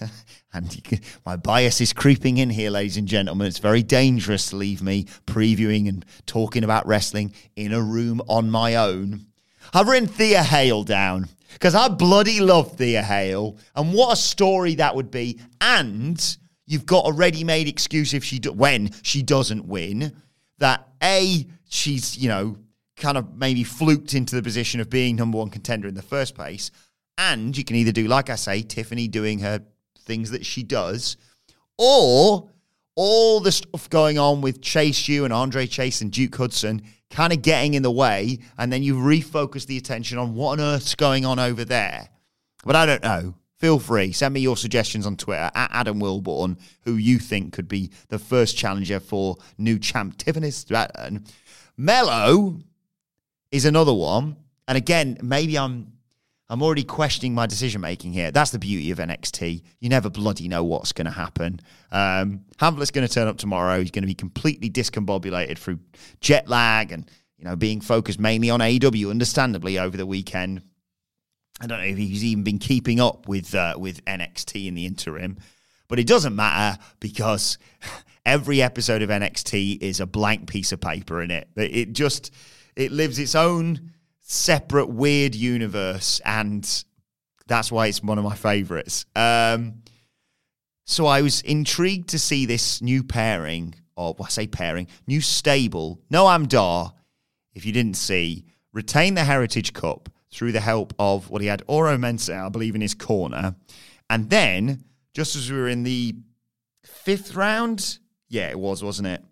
and 0.52 1.00
my 1.26 1.36
bias 1.36 1.80
is 1.80 1.92
creeping 1.92 2.38
in 2.38 2.50
here, 2.50 2.70
ladies 2.70 2.96
and 2.96 3.06
gentlemen. 3.06 3.46
It's 3.46 3.58
very 3.58 3.82
dangerous 3.82 4.50
to 4.50 4.56
leave 4.56 4.82
me 4.82 5.04
previewing 5.26 5.88
and 5.88 6.04
talking 6.26 6.64
about 6.64 6.86
wrestling 6.86 7.34
in 7.56 7.72
a 7.72 7.82
room 7.82 8.20
on 8.28 8.50
my 8.50 8.76
own. 8.76 9.26
I've 9.72 9.88
written 9.88 10.08
Thea 10.08 10.42
Hale 10.42 10.84
down 10.84 11.28
because 11.52 11.74
I 11.74 11.88
bloody 11.88 12.40
love 12.40 12.76
Thea 12.76 13.02
Hale, 13.02 13.56
and 13.74 13.92
what 13.92 14.12
a 14.12 14.16
story 14.16 14.76
that 14.76 14.94
would 14.96 15.10
be. 15.10 15.40
And 15.60 16.36
you've 16.66 16.86
got 16.86 17.08
a 17.08 17.12
ready-made 17.12 17.68
excuse 17.68 18.14
if 18.14 18.24
she 18.24 18.38
do- 18.38 18.52
when 18.52 18.90
she 19.02 19.22
doesn't 19.22 19.66
win 19.66 20.12
that 20.58 20.88
a 21.02 21.46
she's 21.68 22.16
you 22.16 22.28
know 22.28 22.56
kind 22.96 23.18
of 23.18 23.34
maybe 23.36 23.64
fluked 23.64 24.14
into 24.14 24.36
the 24.36 24.42
position 24.42 24.80
of 24.80 24.88
being 24.88 25.16
number 25.16 25.38
one 25.38 25.50
contender 25.50 25.88
in 25.88 25.94
the 25.94 26.02
first 26.02 26.34
place, 26.34 26.70
and 27.18 27.56
you 27.56 27.64
can 27.64 27.76
either 27.76 27.92
do 27.92 28.06
like 28.06 28.30
I 28.30 28.36
say, 28.36 28.62
Tiffany 28.62 29.08
doing 29.08 29.40
her 29.40 29.60
things 29.98 30.30
that 30.30 30.46
she 30.46 30.62
does, 30.62 31.16
or 31.78 32.50
all 32.96 33.40
the 33.40 33.50
stuff 33.50 33.90
going 33.90 34.18
on 34.18 34.40
with 34.40 34.60
Chase 34.62 35.08
U 35.08 35.24
and 35.24 35.32
Andre 35.32 35.66
Chase 35.66 36.00
and 36.00 36.12
Duke 36.12 36.36
Hudson 36.36 36.82
kind 37.10 37.32
of 37.32 37.42
getting 37.42 37.74
in 37.74 37.82
the 37.82 37.90
way, 37.90 38.38
and 38.58 38.72
then 38.72 38.82
you 38.82 38.94
refocus 38.96 39.66
the 39.66 39.76
attention 39.76 40.18
on 40.18 40.34
what 40.34 40.58
on 40.58 40.60
earth's 40.60 40.94
going 40.94 41.24
on 41.24 41.38
over 41.38 41.64
there. 41.64 42.08
But 42.64 42.76
I 42.76 42.86
don't 42.86 43.02
know. 43.02 43.34
Feel 43.64 43.78
free. 43.78 44.12
Send 44.12 44.34
me 44.34 44.40
your 44.40 44.58
suggestions 44.58 45.06
on 45.06 45.16
Twitter 45.16 45.50
at 45.54 45.70
Adam 45.72 45.98
Wilbourn, 45.98 46.58
who 46.82 46.96
you 46.96 47.18
think 47.18 47.54
could 47.54 47.66
be 47.66 47.90
the 48.08 48.18
first 48.18 48.58
challenger 48.58 49.00
for 49.00 49.36
new 49.56 49.78
champ 49.78 50.18
Tiffany 50.18 50.50
Stratton. 50.50 51.24
Melo 51.74 52.58
is 53.50 53.64
another 53.64 53.94
one. 53.94 54.36
And 54.68 54.76
again, 54.76 55.16
maybe 55.22 55.56
I'm 55.56 55.94
I'm 56.50 56.62
already 56.62 56.84
questioning 56.84 57.34
my 57.34 57.46
decision 57.46 57.80
making 57.80 58.12
here. 58.12 58.30
That's 58.30 58.50
the 58.50 58.58
beauty 58.58 58.90
of 58.90 58.98
NXT. 58.98 59.62
You 59.80 59.88
never 59.88 60.10
bloody 60.10 60.46
know 60.46 60.62
what's 60.62 60.92
going 60.92 61.06
to 61.06 61.10
happen. 61.10 61.58
Um, 61.90 62.44
Hamlet's 62.58 62.90
going 62.90 63.08
to 63.08 63.14
turn 63.14 63.28
up 63.28 63.38
tomorrow. 63.38 63.80
He's 63.80 63.90
going 63.90 64.02
to 64.02 64.06
be 64.06 64.14
completely 64.14 64.68
discombobulated 64.68 65.56
through 65.56 65.78
jet 66.20 66.50
lag 66.50 66.92
and 66.92 67.10
you 67.38 67.46
know 67.46 67.56
being 67.56 67.80
focused 67.80 68.20
mainly 68.20 68.50
on 68.50 68.60
AEW, 68.60 69.08
understandably, 69.08 69.78
over 69.78 69.96
the 69.96 70.04
weekend. 70.04 70.60
I 71.60 71.66
don't 71.66 71.78
know 71.78 71.84
if 71.84 71.96
he's 71.96 72.24
even 72.24 72.44
been 72.44 72.58
keeping 72.58 73.00
up 73.00 73.28
with 73.28 73.54
uh, 73.54 73.74
with 73.78 74.04
NXT 74.04 74.66
in 74.66 74.74
the 74.74 74.86
interim, 74.86 75.38
but 75.88 75.98
it 75.98 76.06
doesn't 76.06 76.34
matter 76.34 76.80
because 77.00 77.58
every 78.26 78.60
episode 78.60 79.02
of 79.02 79.10
NXT 79.10 79.80
is 79.80 80.00
a 80.00 80.06
blank 80.06 80.48
piece 80.48 80.72
of 80.72 80.80
paper 80.80 81.22
in 81.22 81.30
it. 81.30 81.48
It 81.56 81.92
just 81.92 82.32
it 82.76 82.90
lives 82.90 83.18
its 83.18 83.34
own 83.34 83.92
separate 84.20 84.88
weird 84.88 85.34
universe, 85.34 86.20
and 86.24 86.84
that's 87.46 87.70
why 87.70 87.86
it's 87.86 88.02
one 88.02 88.18
of 88.18 88.24
my 88.24 88.34
favorites. 88.34 89.06
Um, 89.14 89.82
so 90.86 91.06
I 91.06 91.22
was 91.22 91.40
intrigued 91.42 92.10
to 92.10 92.18
see 92.18 92.46
this 92.46 92.82
new 92.82 93.04
pairing, 93.04 93.74
or 93.96 94.14
well, 94.18 94.26
I 94.26 94.30
say 94.30 94.46
pairing, 94.46 94.88
new 95.06 95.20
stable. 95.20 96.00
Noam 96.12 96.48
Dar, 96.48 96.92
if 97.54 97.64
you 97.64 97.72
didn't 97.72 97.96
see, 97.96 98.44
retain 98.72 99.14
the 99.14 99.24
Heritage 99.24 99.72
Cup 99.72 100.08
through 100.34 100.50
the 100.50 100.60
help 100.60 100.92
of 100.98 101.30
what 101.30 101.34
well, 101.34 101.40
he 101.42 101.46
had 101.46 101.62
Oro 101.68 101.96
Mensah, 101.96 102.46
I 102.46 102.48
believe, 102.48 102.74
in 102.74 102.80
his 102.80 102.94
corner. 102.94 103.54
And 104.10 104.28
then, 104.28 104.84
just 105.14 105.36
as 105.36 105.50
we 105.50 105.56
were 105.56 105.68
in 105.68 105.84
the 105.84 106.16
fifth 106.82 107.36
round, 107.36 107.98
yeah, 108.28 108.50
it 108.50 108.58
was, 108.58 108.82
wasn't 108.82 109.08
it? 109.08 109.22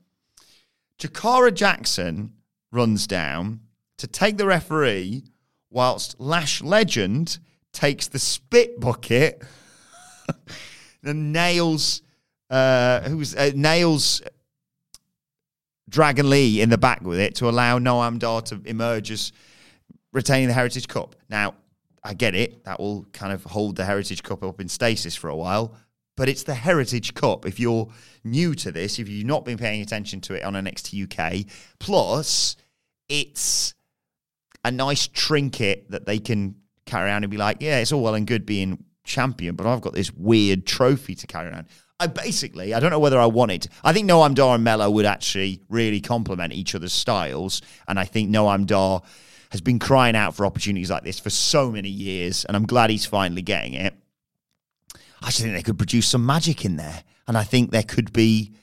Jakara 0.99 1.53
Jackson 1.53 2.35
runs 2.71 3.09
down 3.09 3.61
to 3.99 4.07
take 4.07 4.37
the 4.37 4.47
referee, 4.47 5.25
whilst 5.71 6.21
Lash 6.21 6.63
Legend 6.63 7.39
takes 7.73 8.07
the 8.07 8.19
spit 8.21 8.79
bucket 8.79 9.43
and 11.03 11.33
nails 11.33 12.03
uh, 12.49 13.01
who's 13.09 13.35
uh, 13.35 13.51
nails 13.55 14.23
Dragon 15.89 16.31
Lee 16.31 16.61
in 16.61 16.71
the 16.71 16.79
back 16.79 17.03
with 17.03 17.19
it 17.19 17.35
to 17.37 17.49
allow 17.49 17.79
Noam 17.79 18.19
Dar 18.19 18.43
to 18.43 18.61
emerge 18.65 19.11
as 19.11 19.33
retaining 20.12 20.49
the 20.49 20.54
Heritage 20.54 20.88
Cup. 20.88 21.16
Now, 21.28 21.54
I 22.04 22.14
get 22.14 22.35
it. 22.35 22.64
That 22.64 22.81
will 22.81 23.07
kind 23.12 23.33
of 23.33 23.45
hold 23.45 23.76
the 23.76 23.85
Heritage 23.85 24.23
Cup 24.23 24.42
up 24.42 24.61
in 24.61 24.69
stasis 24.69 25.14
for 25.14 25.28
a 25.28 25.37
while. 25.37 25.75
But 26.16 26.28
it's 26.28 26.42
the 26.42 26.54
Heritage 26.54 27.14
Cup. 27.14 27.47
If 27.47 27.59
you're 27.59 27.88
new 28.25 28.54
to 28.57 28.71
this, 28.71 28.99
if 28.99 29.09
you've 29.09 29.26
not 29.26 29.45
been 29.45 29.57
paying 29.57 29.81
attention 29.81 30.21
to 30.23 30.35
it 30.35 30.45
on 30.45 30.54
NXT 30.54 31.04
UK, 31.04 31.50
plus 31.78 32.57
it's 33.09 33.75
a 34.64 34.71
nice 34.71 35.09
trinket 35.09 35.90
that 35.90 36.07
they 36.07 36.19
can 36.19 36.57
carry 36.87 37.09
around 37.09 37.25
and 37.25 37.31
be 37.31 37.37
like, 37.37 37.59
yeah, 37.61 37.78
it's 37.78 37.92
all 37.92 38.02
well 38.02 38.14
and 38.14 38.26
good 38.26 38.45
being 38.45 38.85
champion, 39.04 39.57
but 39.57 39.66
I've 39.66 39.81
got 39.81 39.95
this 39.95 40.12
weird 40.12 40.66
trophy 40.66 41.14
to 41.14 41.26
carry 41.26 41.49
around. 41.49 41.66
I 41.99 42.09
basically, 42.09 42.75
I 42.75 42.81
don't 42.81 42.90
know 42.90 42.99
whether 42.99 43.19
I 43.19 43.26
want 43.26 43.52
it. 43.52 43.69
I 43.85 43.92
think 43.92 44.11
Noam 44.11 44.35
Dar 44.35 44.57
and 44.57 44.64
Melo 44.64 44.90
would 44.90 45.07
actually 45.07 45.61
really 45.69 46.00
complement 46.00 46.52
each 46.52 46.75
other's 46.75 46.92
styles. 46.92 47.62
And 47.87 47.99
I 47.99 48.04
think 48.04 48.28
Noam 48.28 48.66
Dar 48.66 49.02
has 49.53 49.61
been 49.61 49.79
crying 49.79 50.17
out 50.17 50.35
for 50.35 50.47
opportunities 50.47 50.91
like 50.91 51.05
this 51.05 51.21
for 51.21 51.29
so 51.29 51.71
many 51.71 51.91
years, 51.91 52.47
and 52.47 52.57
I'm 52.57 52.65
glad 52.65 52.89
he's 52.89 53.05
finally 53.05 53.43
getting 53.43 53.75
it. 53.75 53.93
I 55.21 55.27
just 55.27 55.43
think 55.43 55.53
they 55.53 55.63
could 55.63 55.77
produce 55.77 56.09
some 56.09 56.25
magic 56.25 56.65
in 56.65 56.77
there, 56.77 57.05
and 57.29 57.37
I 57.37 57.45
think 57.45 57.71
there 57.71 57.83
could 57.83 58.15
be, 58.15 58.55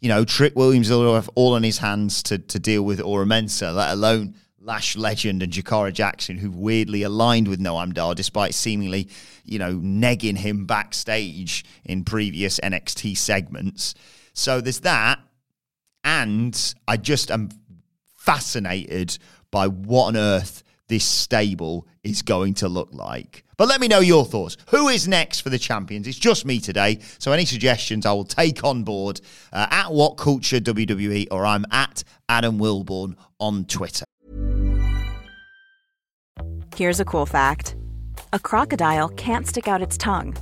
you 0.00 0.08
know, 0.08 0.24
Trick 0.24 0.56
Williams 0.56 0.88
will 0.88 1.14
have 1.14 1.28
all 1.34 1.56
in 1.56 1.62
his 1.62 1.76
hands 1.76 2.22
to 2.22 2.38
to 2.38 2.58
deal 2.58 2.82
with 2.82 3.02
Oro 3.02 3.26
Mensah, 3.26 3.74
let 3.74 3.92
alone 3.92 4.34
Lash 4.58 4.96
Legend 4.96 5.42
and 5.42 5.52
Jakara 5.52 5.92
Jackson, 5.92 6.38
who've 6.38 6.56
weirdly 6.56 7.02
aligned 7.02 7.46
with 7.46 7.60
Noam 7.60 7.92
Dar 7.92 8.14
despite 8.14 8.54
seemingly, 8.54 9.10
you 9.44 9.58
know, 9.58 9.74
negging 9.74 10.38
him 10.38 10.64
backstage 10.64 11.66
in 11.84 12.02
previous 12.02 12.58
NXT 12.60 13.14
segments. 13.18 13.94
So 14.32 14.62
there's 14.62 14.80
that, 14.80 15.18
and 16.02 16.74
I 16.88 16.96
just 16.96 17.30
am 17.30 17.50
fascinated 18.16 19.18
by 19.50 19.68
what 19.68 20.08
on 20.08 20.16
earth 20.16 20.62
this 20.88 21.04
stable 21.04 21.86
is 22.02 22.22
going 22.22 22.54
to 22.54 22.68
look 22.68 22.88
like. 22.92 23.44
But 23.56 23.68
let 23.68 23.80
me 23.80 23.88
know 23.88 24.00
your 24.00 24.24
thoughts. 24.24 24.56
Who 24.70 24.88
is 24.88 25.06
next 25.06 25.40
for 25.40 25.50
the 25.50 25.58
champions? 25.58 26.08
It's 26.08 26.18
just 26.18 26.44
me 26.44 26.60
today. 26.60 26.98
So 27.18 27.30
any 27.32 27.44
suggestions 27.44 28.06
I 28.06 28.12
will 28.12 28.24
take 28.24 28.64
on 28.64 28.84
board 28.84 29.20
uh, 29.52 29.66
at 29.70 29.92
What 29.92 30.16
Culture 30.16 30.58
WWE 30.60 31.28
or 31.30 31.46
I'm 31.46 31.64
at 31.70 32.02
Adam 32.28 32.58
Wilbourn 32.58 33.16
on 33.38 33.66
Twitter. 33.66 34.04
Here's 36.74 37.00
a 37.00 37.04
cool 37.04 37.26
fact 37.26 37.76
a 38.32 38.38
crocodile 38.38 39.10
can't 39.10 39.46
stick 39.46 39.68
out 39.68 39.82
its 39.82 39.98
tongue. 39.98 40.36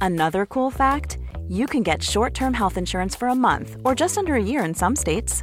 Another 0.00 0.46
cool 0.46 0.70
fact 0.70 1.18
you 1.48 1.66
can 1.66 1.82
get 1.82 2.02
short 2.02 2.32
term 2.32 2.54
health 2.54 2.76
insurance 2.78 3.16
for 3.16 3.28
a 3.28 3.34
month 3.34 3.76
or 3.84 3.94
just 3.94 4.16
under 4.16 4.36
a 4.36 4.42
year 4.42 4.64
in 4.64 4.72
some 4.74 4.94
states. 4.94 5.42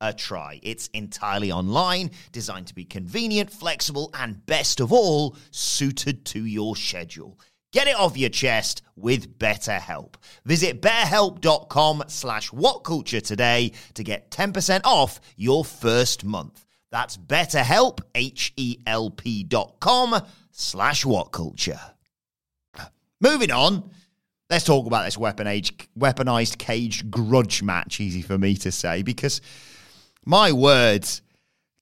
a 0.00 0.12
try? 0.12 0.60
It's 0.62 0.88
entirely 0.88 1.50
online, 1.50 2.10
designed 2.32 2.66
to 2.68 2.74
be 2.74 2.84
convenient, 2.84 3.50
flexible, 3.50 4.10
and 4.14 4.44
best 4.46 4.80
of 4.80 4.92
all, 4.92 5.36
suited 5.50 6.24
to 6.26 6.44
your 6.44 6.76
schedule. 6.76 7.38
Get 7.72 7.88
it 7.88 7.96
off 7.96 8.16
your 8.16 8.30
chest 8.30 8.82
with 8.94 9.36
BetterHelp. 9.36 10.14
Visit 10.44 10.80
betterhelp.com 10.80 12.04
slash 12.06 12.50
whatculture 12.50 13.20
today 13.20 13.72
to 13.94 14.04
get 14.04 14.30
10% 14.30 14.82
off 14.84 15.20
your 15.36 15.64
first 15.64 16.24
month. 16.24 16.64
That's 16.92 17.16
betterhelp, 17.16 17.98
H-E-L-P 18.14 19.42
dot 19.42 19.80
com 19.80 20.22
slash 20.52 21.04
whatculture. 21.04 21.80
Moving 23.20 23.50
on, 23.50 23.90
let's 24.48 24.64
talk 24.64 24.86
about 24.86 25.04
this 25.04 25.18
weapon 25.18 25.48
age, 25.48 25.76
weaponized 25.98 26.58
cage 26.58 27.10
grudge 27.10 27.64
match. 27.64 28.00
Easy 28.00 28.22
for 28.22 28.38
me 28.38 28.54
to 28.58 28.70
say 28.70 29.02
because 29.02 29.40
my 30.26 30.52
words, 30.52 31.22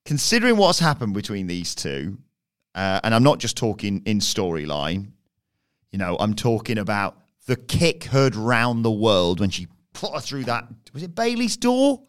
considering 0.05 0.57
what's 0.57 0.79
happened 0.79 1.13
between 1.13 1.47
these 1.47 1.75
two, 1.75 2.17
uh, 2.75 2.99
and 3.03 3.13
I'm 3.13 3.23
not 3.23 3.39
just 3.39 3.57
talking 3.57 4.01
in 4.05 4.19
storyline, 4.19 5.11
you 5.91 5.99
know, 5.99 6.17
I'm 6.19 6.33
talking 6.33 6.77
about 6.77 7.17
the 7.45 7.55
kick 7.55 8.05
heard 8.05 8.35
round 8.35 8.83
the 8.83 8.91
world 8.91 9.39
when 9.39 9.49
she 9.49 9.67
put 9.93 10.13
her 10.13 10.19
through 10.19 10.45
that. 10.45 10.67
Was 10.93 11.03
it 11.03 11.15
Bailey's 11.15 11.57
door? 11.57 12.03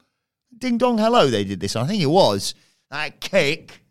Ding 0.56 0.78
dong 0.78 0.98
hello, 0.98 1.28
they 1.28 1.44
did 1.44 1.60
this. 1.60 1.76
I 1.76 1.86
think 1.86 2.02
it 2.02 2.06
was 2.06 2.54
that 2.90 3.20
kick 3.20 3.84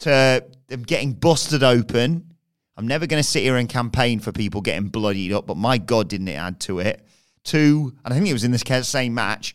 to 0.00 0.44
them 0.68 0.82
getting 0.82 1.12
busted 1.12 1.62
open. 1.62 2.34
I'm 2.76 2.88
never 2.88 3.06
going 3.06 3.22
to 3.22 3.28
sit 3.28 3.42
here 3.42 3.56
and 3.56 3.68
campaign 3.68 4.20
for 4.20 4.32
people 4.32 4.62
getting 4.62 4.88
bloodied 4.88 5.32
up, 5.32 5.46
but 5.46 5.56
my 5.56 5.76
God, 5.76 6.08
didn't 6.08 6.28
it 6.28 6.34
add 6.34 6.60
to 6.60 6.78
it? 6.78 7.06
Two, 7.44 7.94
and 8.04 8.12
I 8.12 8.16
think 8.16 8.28
it 8.28 8.32
was 8.32 8.44
in 8.44 8.52
this 8.52 8.62
same 8.88 9.14
match. 9.14 9.54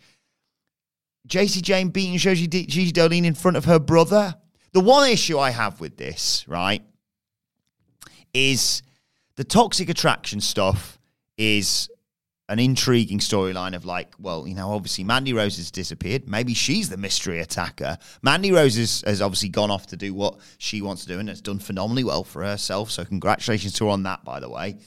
Jacy 1.25 1.61
Jayne 1.61 1.89
beating 1.89 2.17
Gigi, 2.17 2.47
Gigi 2.47 2.91
Dolin 2.91 3.25
in 3.25 3.33
front 3.35 3.57
of 3.57 3.65
her 3.65 3.79
brother. 3.79 4.35
The 4.73 4.79
one 4.79 5.09
issue 5.09 5.39
I 5.39 5.51
have 5.51 5.79
with 5.79 5.97
this, 5.97 6.45
right, 6.47 6.83
is 8.33 8.83
the 9.35 9.43
toxic 9.43 9.89
attraction 9.89 10.41
stuff 10.41 10.99
is 11.37 11.89
an 12.47 12.59
intriguing 12.59 13.19
storyline 13.19 13.75
of 13.75 13.85
like, 13.85 14.13
well, 14.19 14.47
you 14.47 14.53
know, 14.53 14.71
obviously 14.71 15.03
Mandy 15.03 15.33
Rose 15.33 15.57
has 15.57 15.71
disappeared. 15.71 16.29
Maybe 16.29 16.53
she's 16.53 16.89
the 16.89 16.97
mystery 16.97 17.39
attacker. 17.39 17.97
Mandy 18.21 18.51
Rose 18.51 18.75
has, 18.75 19.03
has 19.05 19.21
obviously 19.21 19.49
gone 19.49 19.71
off 19.71 19.87
to 19.87 19.97
do 19.97 20.13
what 20.13 20.37
she 20.59 20.81
wants 20.81 21.03
to 21.03 21.07
do 21.07 21.19
and 21.19 21.27
has 21.29 21.41
done 21.41 21.57
phenomenally 21.57 22.03
well 22.03 22.23
for 22.23 22.43
herself. 22.43 22.91
So 22.91 23.03
congratulations 23.03 23.73
to 23.73 23.85
her 23.85 23.91
on 23.91 24.03
that, 24.03 24.23
by 24.23 24.39
the 24.39 24.49
way. 24.49 24.77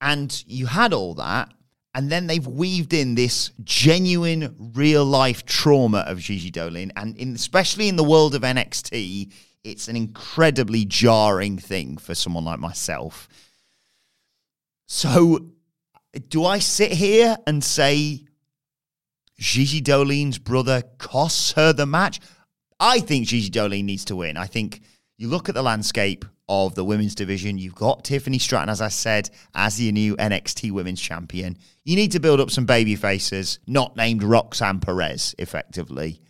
And 0.00 0.42
you 0.46 0.66
had 0.66 0.92
all 0.92 1.14
that, 1.14 1.52
and 1.94 2.10
then 2.10 2.26
they've 2.26 2.46
weaved 2.46 2.92
in 2.92 3.14
this 3.14 3.52
genuine 3.62 4.54
real 4.74 5.04
life 5.04 5.46
trauma 5.46 5.98
of 6.00 6.18
Gigi 6.18 6.50
Dolin, 6.50 6.90
and 6.96 7.16
in, 7.16 7.34
especially 7.34 7.88
in 7.88 7.96
the 7.96 8.04
world 8.04 8.34
of 8.34 8.42
NXT, 8.42 9.32
it's 9.62 9.88
an 9.88 9.96
incredibly 9.96 10.84
jarring 10.84 11.56
thing 11.56 11.96
for 11.96 12.14
someone 12.14 12.44
like 12.44 12.58
myself. 12.58 13.28
So, 14.86 15.52
do 16.28 16.44
I 16.44 16.58
sit 16.58 16.92
here 16.92 17.36
and 17.46 17.62
say 17.62 18.24
Gigi 19.38 19.80
Dolin's 19.80 20.38
brother 20.38 20.82
costs 20.98 21.52
her 21.52 21.72
the 21.72 21.86
match? 21.86 22.20
I 22.80 23.00
think 23.00 23.28
Gigi 23.28 23.50
Dolin 23.50 23.84
needs 23.84 24.04
to 24.06 24.16
win. 24.16 24.36
I 24.36 24.46
think 24.46 24.82
you 25.16 25.28
look 25.28 25.48
at 25.48 25.54
the 25.54 25.62
landscape 25.62 26.24
of 26.48 26.74
the 26.74 26.84
women's 26.84 27.14
division. 27.14 27.58
You've 27.58 27.74
got 27.74 28.04
Tiffany 28.04 28.38
Stratton, 28.38 28.68
as 28.68 28.80
I 28.80 28.88
said, 28.88 29.30
as 29.54 29.80
your 29.80 29.92
new 29.92 30.16
NXT 30.16 30.72
Women's 30.72 31.00
Champion. 31.00 31.56
You 31.84 31.96
need 31.96 32.12
to 32.12 32.20
build 32.20 32.40
up 32.40 32.50
some 32.50 32.66
baby 32.66 32.96
faces, 32.96 33.58
not 33.66 33.96
named 33.96 34.22
Roxanne 34.22 34.80
Perez, 34.80 35.34
effectively. 35.38 36.20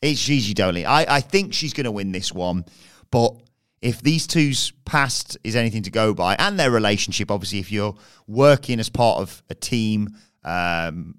It's 0.00 0.22
Gigi 0.22 0.54
Dolin. 0.54 0.86
I, 0.86 1.06
I 1.08 1.20
think 1.20 1.52
she's 1.52 1.74
going 1.74 1.84
to 1.84 1.90
win 1.90 2.12
this 2.12 2.32
one, 2.32 2.64
but 3.10 3.34
if 3.82 4.00
these 4.00 4.26
two's 4.26 4.72
past 4.84 5.36
is 5.44 5.56
anything 5.56 5.82
to 5.82 5.90
go 5.90 6.14
by, 6.14 6.36
and 6.38 6.58
their 6.58 6.70
relationship, 6.70 7.30
obviously, 7.30 7.58
if 7.58 7.70
you're 7.70 7.94
working 8.26 8.80
as 8.80 8.88
part 8.88 9.20
of 9.20 9.42
a 9.50 9.54
team 9.54 10.08
um, 10.44 11.16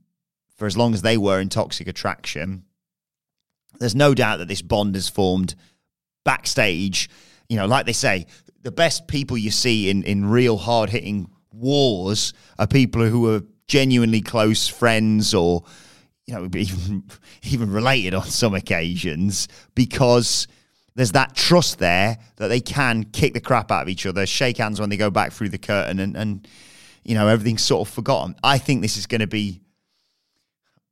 for 0.55 0.65
as 0.65 0.75
long 0.75 0.93
as 0.93 1.01
they 1.01 1.17
were 1.17 1.39
in 1.39 1.49
Toxic 1.49 1.87
Attraction, 1.87 2.63
there's 3.79 3.95
no 3.95 4.13
doubt 4.13 4.37
that 4.37 4.47
this 4.47 4.61
bond 4.61 4.95
has 4.95 5.09
formed 5.09 5.55
backstage 6.23 7.09
you 7.53 7.59
know, 7.59 7.67
like 7.67 7.85
they 7.85 7.93
say, 7.93 8.25
the 8.63 8.71
best 8.71 9.07
people 9.07 9.37
you 9.37 9.51
see 9.51 9.91
in, 9.91 10.01
in 10.05 10.25
real 10.25 10.57
hard 10.57 10.89
hitting 10.89 11.29
wars 11.51 12.33
are 12.57 12.65
people 12.65 13.07
who 13.07 13.31
are 13.31 13.41
genuinely 13.67 14.21
close 14.21 14.67
friends 14.67 15.35
or, 15.35 15.63
you 16.25 16.33
know, 16.33 16.49
even, 16.55 17.03
even 17.43 17.71
related 17.71 18.15
on 18.15 18.23
some 18.23 18.55
occasions 18.55 19.47
because 19.75 20.47
there's 20.95 21.11
that 21.11 21.35
trust 21.35 21.77
there 21.77 22.17
that 22.37 22.47
they 22.47 22.59
can 22.59 23.03
kick 23.03 23.35
the 23.35 23.39
crap 23.39 23.69
out 23.69 23.83
of 23.83 23.89
each 23.89 24.07
other, 24.07 24.25
shake 24.25 24.57
hands 24.57 24.79
when 24.79 24.89
they 24.89 24.97
go 24.97 25.11
back 25.11 25.31
through 25.31 25.49
the 25.49 25.59
curtain, 25.59 25.99
and, 25.99 26.17
and 26.17 26.47
you 27.03 27.13
know, 27.13 27.27
everything's 27.27 27.61
sort 27.61 27.87
of 27.87 27.93
forgotten. 27.93 28.35
I 28.43 28.57
think 28.57 28.81
this 28.81 28.97
is 28.97 29.05
going 29.05 29.21
to 29.21 29.27
be 29.27 29.61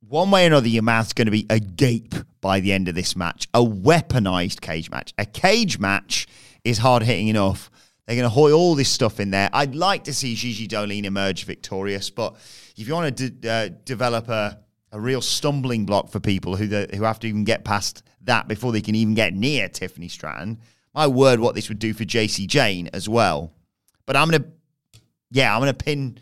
one 0.06 0.30
way 0.30 0.44
or 0.44 0.46
another, 0.46 0.68
your 0.68 0.84
mouth's 0.84 1.12
going 1.12 1.26
to 1.26 1.32
be 1.32 1.44
agape 1.50 2.14
by 2.40 2.60
the 2.60 2.72
end 2.72 2.86
of 2.86 2.94
this 2.94 3.16
match. 3.16 3.48
A 3.52 3.64
weaponized 3.64 4.60
cage 4.60 4.90
match. 4.90 5.12
A 5.18 5.24
cage 5.26 5.80
match 5.80 6.28
is 6.64 6.78
hard 6.78 7.02
hitting 7.02 7.28
enough. 7.28 7.70
They're 8.06 8.16
going 8.16 8.24
to 8.24 8.34
hoy 8.34 8.52
all 8.52 8.74
this 8.74 8.88
stuff 8.88 9.20
in 9.20 9.30
there. 9.30 9.48
I'd 9.52 9.74
like 9.74 10.04
to 10.04 10.14
see 10.14 10.34
Gigi 10.34 10.66
Dolin 10.66 11.04
emerge 11.04 11.44
victorious, 11.44 12.10
but 12.10 12.34
if 12.76 12.88
you 12.88 12.94
want 12.94 13.16
to 13.16 13.30
de- 13.30 13.50
uh, 13.50 13.68
develop 13.84 14.28
a, 14.28 14.58
a 14.90 15.00
real 15.00 15.20
stumbling 15.20 15.86
block 15.86 16.10
for 16.10 16.20
people 16.20 16.56
who 16.56 16.66
the, 16.66 16.88
who 16.94 17.04
have 17.04 17.20
to 17.20 17.28
even 17.28 17.44
get 17.44 17.64
past 17.64 18.02
that 18.22 18.48
before 18.48 18.72
they 18.72 18.80
can 18.80 18.94
even 18.94 19.14
get 19.14 19.34
near 19.34 19.68
Tiffany 19.68 20.08
Stratton, 20.08 20.58
my 20.94 21.06
word, 21.06 21.40
what 21.40 21.54
this 21.54 21.68
would 21.68 21.78
do 21.78 21.94
for 21.94 22.04
Jacy 22.04 22.46
Jayne 22.46 22.90
as 22.92 23.08
well. 23.08 23.52
But 24.04 24.16
I'm 24.16 24.28
going 24.28 24.42
to, 24.42 24.48
yeah, 25.30 25.54
I'm 25.54 25.60
going 25.60 25.72
to 25.72 25.84
pin 25.84 26.18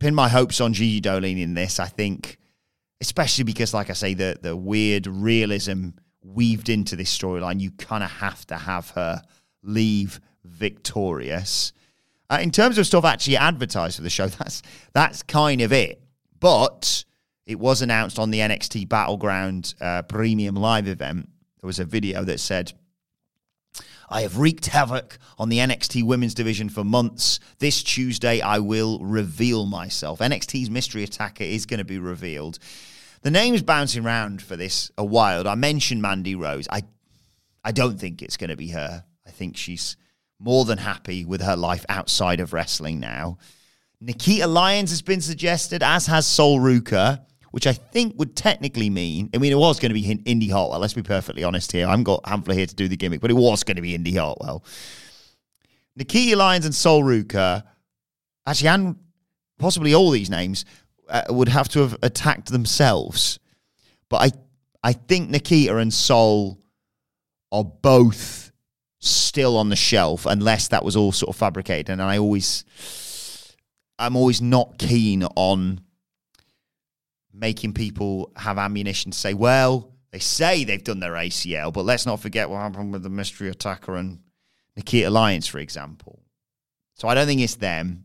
pin 0.00 0.14
my 0.14 0.28
hopes 0.28 0.60
on 0.60 0.72
Gigi 0.72 1.00
Dolin 1.00 1.40
in 1.40 1.54
this. 1.54 1.78
I 1.78 1.86
think, 1.86 2.38
especially 3.00 3.44
because, 3.44 3.74
like 3.74 3.90
I 3.90 3.94
say, 3.94 4.14
the 4.14 4.38
the 4.40 4.56
weird 4.56 5.06
realism 5.06 5.90
weaved 6.24 6.68
into 6.68 6.96
this 6.96 7.16
storyline, 7.16 7.60
you 7.60 7.70
kind 7.72 8.04
of 8.04 8.10
have 8.10 8.46
to 8.46 8.56
have 8.56 8.90
her 8.90 9.22
leave 9.62 10.20
victorious. 10.44 11.72
Uh, 12.30 12.38
in 12.40 12.50
terms 12.50 12.78
of 12.78 12.86
stuff 12.86 13.04
actually 13.04 13.36
advertised 13.36 13.96
for 13.96 14.02
the 14.02 14.10
show, 14.10 14.26
that's 14.38 14.62
that's 14.92 15.22
kind 15.22 15.60
of 15.60 15.72
it. 15.72 16.02
But 16.40 17.04
it 17.46 17.58
was 17.58 17.82
announced 17.82 18.18
on 18.18 18.30
the 18.30 18.38
NXT 18.38 18.88
Battleground 18.88 19.74
uh, 19.80 20.02
Premium 20.02 20.56
Live 20.56 20.88
event. 20.88 21.28
There 21.60 21.66
was 21.66 21.78
a 21.78 21.84
video 21.84 22.24
that 22.24 22.40
said, 22.40 22.72
I 24.08 24.22
have 24.22 24.38
wreaked 24.38 24.66
havoc 24.66 25.18
on 25.38 25.48
the 25.48 25.58
NXT 25.58 26.04
women's 26.04 26.34
division 26.34 26.68
for 26.68 26.84
months. 26.84 27.40
This 27.58 27.82
Tuesday, 27.82 28.40
I 28.40 28.58
will 28.58 28.98
reveal 28.98 29.66
myself. 29.66 30.18
NXT's 30.18 30.68
mystery 30.70 31.02
attacker 31.02 31.44
is 31.44 31.66
going 31.66 31.78
to 31.78 31.84
be 31.84 31.98
revealed. 31.98 32.58
The 33.22 33.30
name's 33.30 33.62
bouncing 33.62 34.04
around 34.04 34.42
for 34.42 34.56
this 34.56 34.90
a 34.98 35.04
while. 35.04 35.46
I 35.46 35.54
mentioned 35.54 36.02
Mandy 36.02 36.34
Rose. 36.34 36.66
I, 36.70 36.82
I 37.64 37.70
don't 37.70 37.98
think 37.98 38.20
it's 38.20 38.36
going 38.36 38.50
to 38.50 38.56
be 38.56 38.68
her. 38.68 39.04
I 39.24 39.30
think 39.30 39.56
she's 39.56 39.96
more 40.40 40.64
than 40.64 40.78
happy 40.78 41.24
with 41.24 41.40
her 41.40 41.54
life 41.54 41.86
outside 41.88 42.40
of 42.40 42.52
wrestling 42.52 42.98
now. 42.98 43.38
Nikita 44.00 44.48
Lyons 44.48 44.90
has 44.90 45.02
been 45.02 45.20
suggested, 45.20 45.84
as 45.84 46.06
has 46.06 46.26
Sol 46.26 46.58
Ruka, 46.58 47.24
which 47.52 47.68
I 47.68 47.72
think 47.72 48.18
would 48.18 48.34
technically 48.34 48.90
mean. 48.90 49.30
I 49.32 49.38
mean, 49.38 49.52
it 49.52 49.58
was 49.58 49.78
going 49.78 49.90
to 49.90 49.94
be 49.94 50.20
Indi 50.24 50.48
Hartwell. 50.48 50.80
Let's 50.80 50.94
be 50.94 51.04
perfectly 51.04 51.44
honest 51.44 51.70
here. 51.70 51.86
I 51.86 51.90
haven't 51.90 52.04
got 52.04 52.24
Hamflett 52.24 52.54
here 52.54 52.66
to 52.66 52.74
do 52.74 52.88
the 52.88 52.96
gimmick, 52.96 53.20
but 53.20 53.30
it 53.30 53.34
was 53.34 53.62
going 53.62 53.76
to 53.76 53.82
be 53.82 53.94
Indi 53.94 54.16
Hartwell. 54.16 54.64
Nikita 55.94 56.36
Lyons 56.36 56.64
and 56.64 56.74
Sol 56.74 57.04
Ruka, 57.04 57.62
actually, 58.44 58.68
and 58.68 58.96
possibly 59.58 59.94
all 59.94 60.10
these 60.10 60.30
names 60.30 60.64
uh, 61.08 61.22
would 61.28 61.48
have 61.48 61.68
to 61.70 61.80
have 61.80 61.96
attacked 62.02 62.50
themselves. 62.50 63.38
But 64.08 64.16
I, 64.16 64.30
I 64.82 64.92
think 64.92 65.30
Nikita 65.30 65.76
and 65.76 65.92
Sol 65.92 66.58
are 67.50 67.64
both 67.64 68.52
still 68.98 69.56
on 69.56 69.68
the 69.68 69.76
shelf, 69.76 70.26
unless 70.26 70.68
that 70.68 70.84
was 70.84 70.96
all 70.96 71.12
sort 71.12 71.30
of 71.30 71.36
fabricated. 71.36 71.90
And 71.90 72.00
I 72.02 72.18
always, 72.18 72.64
I'm 73.98 74.16
always 74.16 74.40
not 74.40 74.78
keen 74.78 75.24
on 75.36 75.80
making 77.32 77.74
people 77.74 78.32
have 78.36 78.58
ammunition 78.58 79.10
to 79.10 79.18
say, 79.18 79.34
well, 79.34 79.92
they 80.12 80.18
say 80.18 80.64
they've 80.64 80.84
done 80.84 81.00
their 81.00 81.12
ACL, 81.12 81.72
but 81.72 81.84
let's 81.84 82.06
not 82.06 82.20
forget 82.20 82.48
what 82.48 82.58
happened 82.58 82.92
with 82.92 83.02
the 83.02 83.10
mystery 83.10 83.48
attacker 83.48 83.96
and 83.96 84.20
Nikita 84.76 85.10
Lyons, 85.10 85.46
for 85.46 85.58
example. 85.58 86.22
So 86.94 87.08
I 87.08 87.14
don't 87.14 87.26
think 87.26 87.40
it's 87.40 87.56
them. 87.56 88.04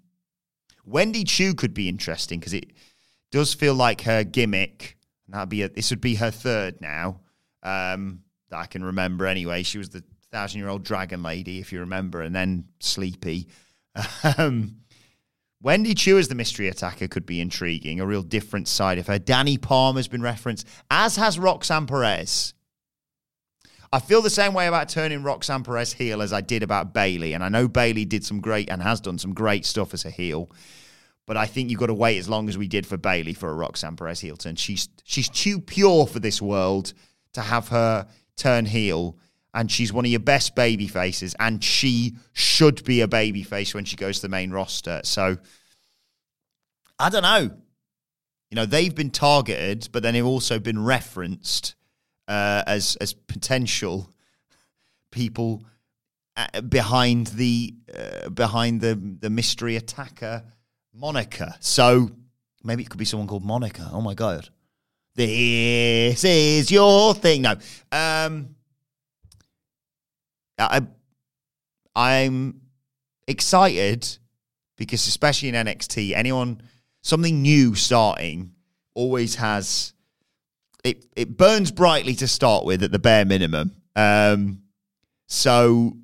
Wendy 0.87 1.23
Choo 1.23 1.53
could 1.53 1.73
be 1.73 1.89
interesting 1.89 2.39
because 2.39 2.53
it 2.53 2.71
does 3.31 3.53
feel 3.53 3.75
like 3.75 4.01
her 4.01 4.23
gimmick. 4.23 4.97
That'd 5.27 5.49
be 5.49 5.63
a, 5.63 5.69
this 5.69 5.89
would 5.89 6.01
be 6.01 6.15
her 6.15 6.31
third 6.31 6.79
now 6.79 7.19
um, 7.61 8.21
that 8.49 8.57
I 8.57 8.65
can 8.65 8.83
remember. 8.83 9.27
Anyway, 9.27 9.63
she 9.63 9.77
was 9.77 9.89
the 9.89 10.03
thousand 10.31 10.59
year 10.59 10.69
old 10.69 10.83
dragon 10.83 11.21
lady, 11.21 11.59
if 11.59 11.73
you 11.73 11.81
remember, 11.81 12.21
and 12.21 12.35
then 12.35 12.65
Sleepy. 12.79 13.47
Um, 14.37 14.77
Wendy 15.59 15.95
Choo 15.95 16.19
as 16.19 16.27
the 16.27 16.35
mystery 16.35 16.67
attacker 16.67 17.07
could 17.07 17.25
be 17.25 17.41
intriguing, 17.41 17.99
a 17.99 18.05
real 18.05 18.21
different 18.21 18.67
side 18.67 18.99
of 18.99 19.07
her. 19.07 19.17
Dani 19.17 19.59
Palmer's 19.59 20.07
been 20.07 20.21
referenced, 20.21 20.67
as 20.91 21.15
has 21.15 21.39
Roxanne 21.39 21.87
Perez. 21.87 22.53
I 23.91 23.99
feel 23.99 24.21
the 24.21 24.29
same 24.29 24.53
way 24.53 24.67
about 24.67 24.89
turning 24.89 25.23
Roxanne 25.23 25.63
Perez 25.63 25.93
heel 25.93 26.21
as 26.21 26.33
I 26.33 26.41
did 26.41 26.63
about 26.63 26.93
Bayley. 26.93 27.33
And 27.33 27.43
I 27.43 27.49
know 27.49 27.67
Bayley 27.67 28.05
did 28.05 28.25
some 28.25 28.41
great 28.41 28.69
and 28.69 28.81
has 28.81 28.99
done 28.99 29.17
some 29.17 29.33
great 29.33 29.65
stuff 29.65 29.93
as 29.93 30.03
a 30.05 30.09
heel. 30.09 30.51
But 31.25 31.37
I 31.37 31.45
think 31.45 31.69
you've 31.69 31.79
got 31.79 31.87
to 31.87 31.93
wait 31.93 32.17
as 32.17 32.29
long 32.29 32.49
as 32.49 32.57
we 32.57 32.67
did 32.67 32.85
for 32.85 32.97
Bayley 32.97 33.33
for 33.33 33.49
a 33.49 33.53
Roxanne 33.53 33.95
Perez 33.95 34.19
heel 34.19 34.37
turn. 34.37 34.55
She's 34.55 34.89
she's 35.03 35.29
too 35.29 35.59
pure 35.59 36.07
for 36.07 36.19
this 36.19 36.41
world 36.41 36.93
to 37.33 37.41
have 37.41 37.69
her 37.69 38.07
turn 38.35 38.65
heel. 38.65 39.17
And 39.53 39.71
she's 39.71 39.91
one 39.91 40.05
of 40.05 40.11
your 40.11 40.19
best 40.19 40.55
baby 40.55 40.87
faces. 40.87 41.35
And 41.39 41.63
she 41.63 42.15
should 42.33 42.83
be 42.83 43.01
a 43.01 43.07
baby 43.07 43.43
face 43.43 43.73
when 43.73 43.85
she 43.85 43.95
goes 43.95 44.17
to 44.17 44.23
the 44.23 44.29
main 44.29 44.51
roster. 44.51 45.01
So 45.03 45.37
I 46.99 47.09
don't 47.09 47.23
know. 47.23 47.51
You 48.49 48.55
know, 48.55 48.65
they've 48.65 48.93
been 48.93 49.09
targeted, 49.09 49.89
but 49.91 50.03
then 50.03 50.13
they've 50.13 50.25
also 50.25 50.59
been 50.59 50.83
referenced 50.83 51.75
uh, 52.27 52.63
as 52.67 52.95
as 52.97 53.13
potential 53.13 54.09
people 55.11 55.63
uh, 56.35 56.61
behind 56.61 57.27
the 57.27 57.73
uh, 57.93 58.29
behind 58.29 58.81
the 58.81 58.95
the 58.95 59.29
mystery 59.29 59.75
attacker 59.75 60.43
Monica. 60.93 61.55
So 61.59 62.11
maybe 62.63 62.83
it 62.83 62.89
could 62.89 62.99
be 62.99 63.05
someone 63.05 63.27
called 63.27 63.45
Monica. 63.45 63.89
Oh 63.91 64.01
my 64.01 64.13
god, 64.13 64.49
this 65.15 66.23
is 66.23 66.71
your 66.71 67.13
thing. 67.13 67.43
No, 67.43 67.55
um, 67.91 68.55
I 70.59 70.81
I'm 71.95 72.61
excited 73.27 74.07
because 74.77 75.07
especially 75.07 75.49
in 75.49 75.55
NXT, 75.55 76.13
anyone 76.15 76.61
something 77.01 77.41
new 77.41 77.73
starting 77.75 78.53
always 78.93 79.35
has 79.35 79.93
it 80.83 81.05
it 81.15 81.37
burns 81.37 81.71
brightly 81.71 82.15
to 82.15 82.27
start 82.27 82.65
with 82.65 82.83
at 82.83 82.91
the 82.91 82.99
bare 82.99 83.25
minimum. 83.25 83.71
Um, 83.95 84.61
so 85.27 85.97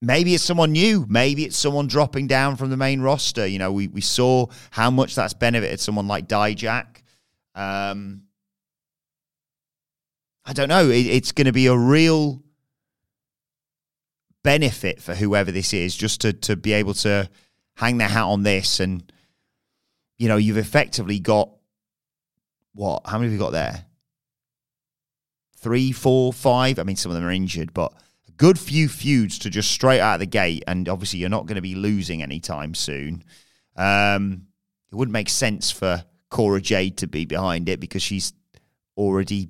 maybe 0.00 0.34
it's 0.34 0.44
someone 0.44 0.72
new. 0.72 1.06
Maybe 1.08 1.44
it's 1.44 1.56
someone 1.56 1.86
dropping 1.86 2.26
down 2.26 2.56
from 2.56 2.70
the 2.70 2.76
main 2.76 3.00
roster. 3.00 3.46
You 3.46 3.58
know, 3.58 3.72
we 3.72 3.88
we 3.88 4.00
saw 4.00 4.46
how 4.70 4.90
much 4.90 5.14
that's 5.14 5.34
benefited 5.34 5.80
someone 5.80 6.08
like 6.08 6.28
Dijak. 6.28 7.02
Um, 7.54 8.22
I 10.44 10.52
don't 10.52 10.68
know. 10.68 10.88
It, 10.90 11.06
it's 11.06 11.32
going 11.32 11.46
to 11.46 11.52
be 11.52 11.66
a 11.66 11.76
real 11.76 12.42
benefit 14.44 15.02
for 15.02 15.14
whoever 15.14 15.50
this 15.50 15.72
is, 15.72 15.96
just 15.96 16.20
to 16.20 16.32
to 16.32 16.56
be 16.56 16.72
able 16.72 16.94
to 16.94 17.28
hang 17.74 17.98
their 17.98 18.08
hat 18.08 18.24
on 18.24 18.42
this, 18.42 18.80
and 18.80 19.10
you 20.18 20.28
know, 20.28 20.36
you've 20.36 20.58
effectively 20.58 21.18
got 21.18 21.50
what? 22.76 23.02
How 23.06 23.18
many 23.18 23.30
have 23.30 23.32
you 23.32 23.38
got 23.38 23.52
there? 23.52 23.86
Three, 25.56 25.90
four, 25.90 26.32
five. 26.32 26.78
I 26.78 26.84
mean, 26.84 26.96
some 26.96 27.10
of 27.10 27.16
them 27.16 27.24
are 27.24 27.32
injured, 27.32 27.74
but 27.74 27.92
a 28.28 28.32
good 28.32 28.58
few 28.58 28.88
feuds 28.88 29.38
to 29.40 29.50
just 29.50 29.70
straight 29.70 30.00
out 30.00 30.14
of 30.14 30.20
the 30.20 30.26
gate. 30.26 30.62
And 30.66 30.88
obviously, 30.88 31.18
you're 31.18 31.28
not 31.28 31.46
going 31.46 31.56
to 31.56 31.62
be 31.62 31.74
losing 31.74 32.22
anytime 32.22 32.74
soon. 32.74 33.24
Um, 33.74 34.46
it 34.92 34.94
wouldn't 34.94 35.12
make 35.12 35.28
sense 35.28 35.70
for 35.70 36.04
Cora 36.30 36.60
Jade 36.60 36.98
to 36.98 37.06
be 37.06 37.24
behind 37.24 37.68
it 37.68 37.80
because 37.80 38.02
she's 38.02 38.32
already 38.96 39.48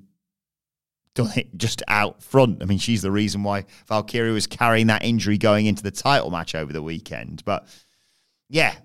done 1.13 1.31
it 1.35 1.55
just 1.57 1.83
out 1.87 2.23
front. 2.23 2.61
I 2.61 2.65
mean, 2.65 2.77
she's 2.77 3.01
the 3.01 3.11
reason 3.11 3.43
why 3.43 3.65
Valkyria 3.87 4.31
was 4.31 4.47
carrying 4.47 4.87
that 4.87 5.03
injury 5.03 5.37
going 5.37 5.65
into 5.65 5.83
the 5.83 5.91
title 5.91 6.31
match 6.31 6.55
over 6.55 6.71
the 6.71 6.81
weekend. 6.81 7.43
But 7.43 7.67
yeah, 8.49 8.75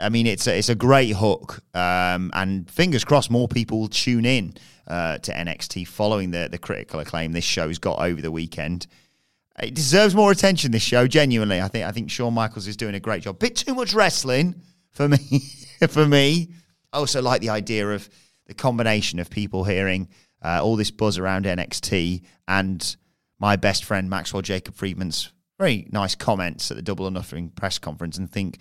I 0.00 0.08
mean, 0.08 0.26
it's 0.26 0.46
a, 0.46 0.56
it's 0.56 0.68
a 0.68 0.74
great 0.74 1.10
hook, 1.16 1.62
um, 1.74 2.30
and 2.34 2.70
fingers 2.70 3.04
crossed 3.04 3.30
more 3.30 3.48
people 3.48 3.88
tune 3.88 4.24
in 4.24 4.54
uh, 4.86 5.18
to 5.18 5.32
NXT 5.32 5.86
following 5.88 6.30
the 6.30 6.48
the 6.50 6.58
critical 6.58 7.00
acclaim 7.00 7.32
this 7.32 7.44
show's 7.44 7.78
got 7.78 7.98
over 7.98 8.20
the 8.20 8.30
weekend. 8.30 8.86
It 9.62 9.74
deserves 9.74 10.14
more 10.14 10.32
attention. 10.32 10.70
This 10.72 10.82
show, 10.82 11.06
genuinely, 11.06 11.60
I 11.60 11.68
think 11.68 11.86
I 11.86 11.92
think 11.92 12.10
Shawn 12.10 12.34
Michaels 12.34 12.66
is 12.66 12.76
doing 12.76 12.94
a 12.94 13.00
great 13.00 13.22
job. 13.22 13.38
Bit 13.38 13.56
too 13.56 13.74
much 13.74 13.92
wrestling 13.92 14.62
for 14.90 15.08
me. 15.08 15.18
for 15.88 16.06
me, 16.06 16.48
I 16.92 16.98
also 16.98 17.20
like 17.20 17.40
the 17.40 17.50
idea 17.50 17.88
of 17.88 18.08
the 18.46 18.54
combination 18.54 19.18
of 19.18 19.30
people 19.30 19.64
hearing 19.64 20.08
uh, 20.42 20.60
all 20.62 20.76
this 20.76 20.90
buzz 20.90 21.18
around 21.18 21.44
NXT 21.44 22.22
and 22.48 22.96
my 23.38 23.56
best 23.56 23.84
friend 23.84 24.08
Maxwell 24.08 24.42
Jacob 24.42 24.74
Friedman's 24.74 25.32
very 25.58 25.86
nice 25.92 26.14
comments 26.14 26.70
at 26.70 26.76
the 26.76 26.82
Double 26.82 27.06
or 27.06 27.10
Nothing 27.10 27.50
press 27.50 27.78
conference, 27.78 28.16
and 28.16 28.30
think 28.30 28.58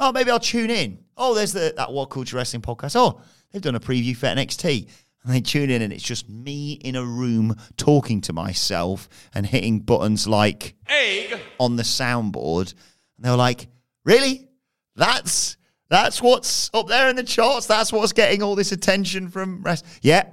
Oh, 0.00 0.12
maybe 0.12 0.30
I'll 0.30 0.40
tune 0.40 0.70
in. 0.70 0.98
Oh, 1.16 1.34
there's 1.34 1.52
the 1.52 1.74
that 1.76 1.92
What 1.92 2.06
Culture 2.06 2.36
Wrestling 2.36 2.62
podcast. 2.62 2.96
Oh, 2.96 3.20
they've 3.52 3.62
done 3.62 3.74
a 3.74 3.80
preview 3.80 4.16
for 4.16 4.26
NXT. 4.26 4.88
And 5.22 5.34
they 5.34 5.42
tune 5.42 5.68
in 5.70 5.82
and 5.82 5.92
it's 5.92 6.02
just 6.02 6.28
me 6.28 6.72
in 6.72 6.96
a 6.96 7.04
room 7.04 7.54
talking 7.76 8.22
to 8.22 8.32
myself 8.32 9.08
and 9.34 9.44
hitting 9.44 9.80
buttons 9.80 10.26
like 10.26 10.74
egg 10.88 11.38
on 11.58 11.76
the 11.76 11.82
soundboard. 11.82 12.72
And 13.16 13.24
they 13.24 13.30
were 13.30 13.36
like, 13.36 13.68
Really? 14.04 14.48
That's 14.96 15.58
that's 15.90 16.22
what's 16.22 16.70
up 16.72 16.86
there 16.86 17.10
in 17.10 17.16
the 17.16 17.22
charts. 17.22 17.66
That's 17.66 17.92
what's 17.92 18.12
getting 18.12 18.42
all 18.42 18.54
this 18.54 18.72
attention 18.72 19.28
from 19.28 19.62
rest. 19.62 19.84
Yeah. 20.02 20.24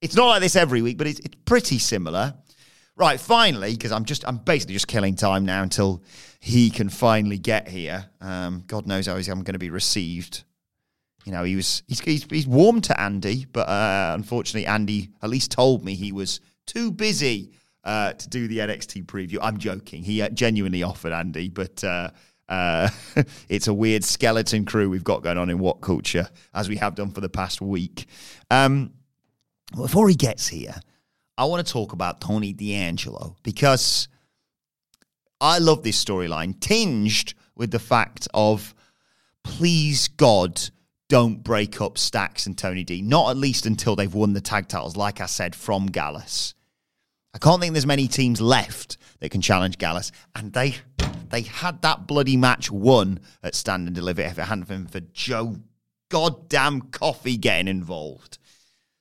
It's 0.00 0.14
not 0.14 0.26
like 0.26 0.40
this 0.40 0.56
every 0.56 0.82
week, 0.82 0.98
but 0.98 1.06
it's, 1.06 1.20
it's 1.20 1.36
pretty 1.44 1.78
similar. 1.78 2.34
Right, 3.00 3.18
finally, 3.18 3.72
because 3.72 3.92
I'm 3.92 4.04
just 4.04 4.28
I'm 4.28 4.36
basically 4.36 4.74
just 4.74 4.86
killing 4.86 5.14
time 5.14 5.46
now 5.46 5.62
until 5.62 6.02
he 6.38 6.68
can 6.68 6.90
finally 6.90 7.38
get 7.38 7.66
here. 7.66 8.04
Um, 8.20 8.62
God 8.66 8.86
knows 8.86 9.06
how 9.06 9.14
I'm 9.14 9.42
going 9.42 9.54
to 9.54 9.58
be 9.58 9.70
received. 9.70 10.44
You 11.24 11.32
know, 11.32 11.42
he 11.42 11.56
was 11.56 11.82
he's 11.88 12.00
he's, 12.00 12.24
he's 12.24 12.46
warm 12.46 12.82
to 12.82 13.00
Andy, 13.00 13.46
but 13.50 13.66
uh, 13.70 14.12
unfortunately, 14.14 14.66
Andy 14.66 15.08
at 15.22 15.30
least 15.30 15.50
told 15.50 15.82
me 15.82 15.94
he 15.94 16.12
was 16.12 16.42
too 16.66 16.90
busy 16.90 17.52
uh, 17.84 18.12
to 18.12 18.28
do 18.28 18.46
the 18.48 18.58
NXT 18.58 19.06
preview. 19.06 19.38
I'm 19.40 19.56
joking. 19.56 20.02
He 20.02 20.20
uh, 20.20 20.28
genuinely 20.28 20.82
offered 20.82 21.14
Andy, 21.14 21.48
but 21.48 21.82
uh, 21.82 22.10
uh, 22.50 22.90
it's 23.48 23.66
a 23.66 23.72
weird 23.72 24.04
skeleton 24.04 24.66
crew 24.66 24.90
we've 24.90 25.04
got 25.04 25.22
going 25.22 25.38
on 25.38 25.48
in 25.48 25.58
What 25.58 25.80
Culture, 25.80 26.28
as 26.52 26.68
we 26.68 26.76
have 26.76 26.96
done 26.96 27.12
for 27.12 27.22
the 27.22 27.30
past 27.30 27.62
week. 27.62 28.04
Um, 28.50 28.92
before 29.74 30.06
he 30.10 30.16
gets 30.16 30.48
here, 30.48 30.74
I 31.40 31.44
want 31.44 31.66
to 31.66 31.72
talk 31.72 31.94
about 31.94 32.20
Tony 32.20 32.52
D'Angelo 32.52 33.34
because 33.42 34.08
I 35.40 35.56
love 35.56 35.82
this 35.82 36.04
storyline, 36.04 36.60
tinged 36.60 37.32
with 37.56 37.70
the 37.70 37.78
fact 37.78 38.28
of 38.34 38.74
please 39.42 40.08
God, 40.08 40.60
don't 41.08 41.42
break 41.42 41.80
up 41.80 41.96
Stacks 41.96 42.44
and 42.44 42.58
Tony 42.58 42.84
D. 42.84 43.00
Not 43.00 43.30
at 43.30 43.38
least 43.38 43.64
until 43.64 43.96
they've 43.96 44.12
won 44.12 44.34
the 44.34 44.42
tag 44.42 44.68
titles, 44.68 44.98
like 44.98 45.22
I 45.22 45.24
said, 45.24 45.56
from 45.56 45.86
Gallus. 45.86 46.52
I 47.32 47.38
can't 47.38 47.58
think 47.58 47.72
there's 47.72 47.86
many 47.86 48.06
teams 48.06 48.42
left 48.42 48.98
that 49.20 49.30
can 49.30 49.40
challenge 49.40 49.78
Gallus. 49.78 50.12
And 50.36 50.52
they 50.52 50.74
they 51.30 51.40
had 51.40 51.80
that 51.80 52.06
bloody 52.06 52.36
match 52.36 52.70
won 52.70 53.18
at 53.42 53.54
Stand 53.54 53.86
and 53.86 53.96
Deliver 53.96 54.20
if 54.20 54.38
it 54.38 54.42
hadn't 54.42 54.68
been 54.68 54.86
for 54.86 55.00
Joe 55.00 55.56
goddamn 56.10 56.82
Coffee 56.82 57.38
getting 57.38 57.66
involved. 57.66 58.36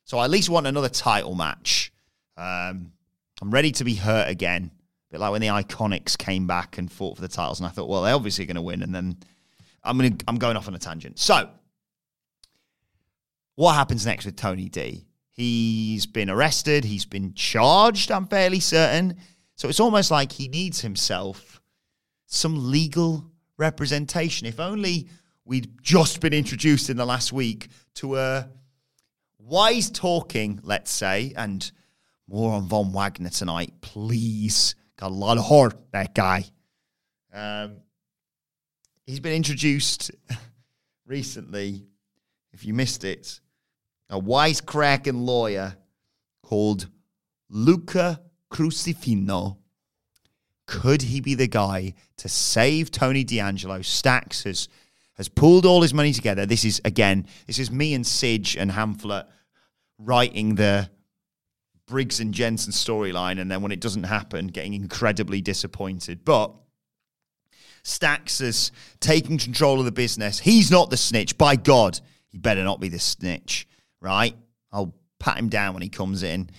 So 0.06 0.19
I 0.19 0.23
at 0.23 0.32
least 0.32 0.49
want 0.49 0.67
another 0.67 0.88
title 0.88 1.36
match. 1.36 1.91
Um, 2.39 2.93
I'm 3.41 3.52
ready 3.52 3.71
to 3.73 3.84
be 3.84 3.95
hurt 3.95 4.30
again 4.30 4.71
bit 5.10 5.19
like 5.19 5.32
when 5.32 5.41
the 5.41 5.47
Iconics 5.47 6.17
came 6.17 6.47
back 6.47 6.78
and 6.78 6.91
fought 6.91 7.15
for 7.15 7.21
the 7.21 7.28
titles, 7.28 7.60
and 7.60 7.67
I 7.67 7.69
thought, 7.69 7.89
well, 7.89 8.04
they're 8.04 8.15
obviously 8.15 8.45
going 8.45 8.56
to 8.56 8.62
win, 8.62 8.84
and 8.84 8.93
then 8.93 9.17
I'm 9.84 9.97
going 9.97 10.19
I'm 10.28 10.38
going 10.38 10.58
off 10.58 10.67
on 10.67 10.75
a 10.75 10.80
tangent. 10.80 11.19
So, 11.19 11.49
what 13.56 13.73
happens 13.73 14.06
next 14.06 14.25
with 14.25 14.36
Tony 14.36 14.69
D? 14.69 15.06
He's 15.32 16.06
been 16.06 16.30
arrested. 16.30 16.84
He's 16.84 17.06
been 17.06 17.34
charged. 17.34 18.12
I'm 18.12 18.28
fairly 18.28 18.60
certain. 18.60 19.15
So 19.56 19.69
it's 19.69 19.80
almost 19.80 20.12
like 20.12 20.32
he 20.34 20.47
needs 20.47 20.82
himself 20.82 21.62
some 22.25 22.71
legal 22.71 23.25
representation. 23.58 24.47
If 24.47 24.60
only 24.60 25.10
we'd 25.45 25.82
just 25.82 26.19
been 26.19 26.34
introduced 26.34 26.89
in 26.89 26.97
the 26.97 27.06
last 27.06 27.32
week 27.32 27.69
to 27.95 28.17
a 28.17 28.49
wise 29.38 29.89
talking, 29.89 30.60
let's 30.63 30.91
say, 30.91 31.34
and 31.38 31.71
more 32.30 32.54
on 32.54 32.68
Von 32.68 32.94
Wagner 32.94 33.30
tonight, 33.30 33.74
please. 33.82 34.76
Got 34.98 35.12
a 35.12 35.13
lot 35.13 35.38
of 35.38 35.46
heart, 35.46 35.76
that 35.92 36.13
guy. 36.13 36.46
Um, 37.34 37.78
he's 39.06 39.20
been 39.20 39.34
introduced 39.34 40.12
recently. 41.06 41.86
If 42.54 42.65
you 42.65 42.74
missed 42.74 43.04
it, 43.04 43.39
a 44.10 44.20
wisecracking 44.20 45.26
lawyer 45.26 45.76
called 46.44 46.88
Luca 47.50 48.22
Crusifino. 48.52 49.58
Could 50.68 51.02
he 51.02 51.22
be 51.22 51.34
the 51.34 51.48
guy 51.48 51.96
to 52.18 52.30
save 52.30 52.92
Tony 52.92 53.24
D'Angelo? 53.24 53.82
Stacks 53.82 54.44
has 54.44 54.70
has 55.15 55.28
pulled 55.28 55.65
all 55.65 55.82
his 55.82 55.94
money 55.94 56.13
together. 56.13 56.46
This 56.46 56.63
is 56.63 56.80
again, 56.86 57.28
this 57.48 57.60
is 57.60 57.72
me 57.72 57.94
and 57.94 58.06
Sidge 58.06 58.56
and 58.56 58.72
Hamflet 58.72 59.26
writing 59.98 60.56
the 60.56 60.89
Briggs 61.89 62.19
and 62.19 62.34
Jensen 62.34 62.71
storyline, 62.71 63.39
and 63.39 63.49
then 63.49 63.62
when 63.62 63.71
it 63.71 63.82
doesn't 63.82 64.04
happen, 64.04 64.47
getting 64.47 64.73
incredibly 64.73 65.41
disappointed. 65.41 66.23
But 66.23 66.54
Stacks 67.84 68.41
is 68.41 68.71
taking 68.99 69.38
control 69.38 69.80
of 69.80 69.86
the 69.86 69.91
business. 69.91 70.39
He's 70.39 70.69
not 70.69 70.89
the 70.89 70.97
snitch. 70.97 71.38
By 71.38 71.56
God, 71.56 71.99
he 72.28 72.38
better 72.38 72.63
not 72.63 72.80
be 72.80 72.89
the 72.89 72.99
snitch, 72.99 73.67
right? 73.99 74.36
I'll 74.71 74.93
pat 75.19 75.38
him 75.38 75.49
down 75.49 75.73
when 75.73 75.82
he 75.82 75.89
comes 75.89 76.23
in. 76.23 76.49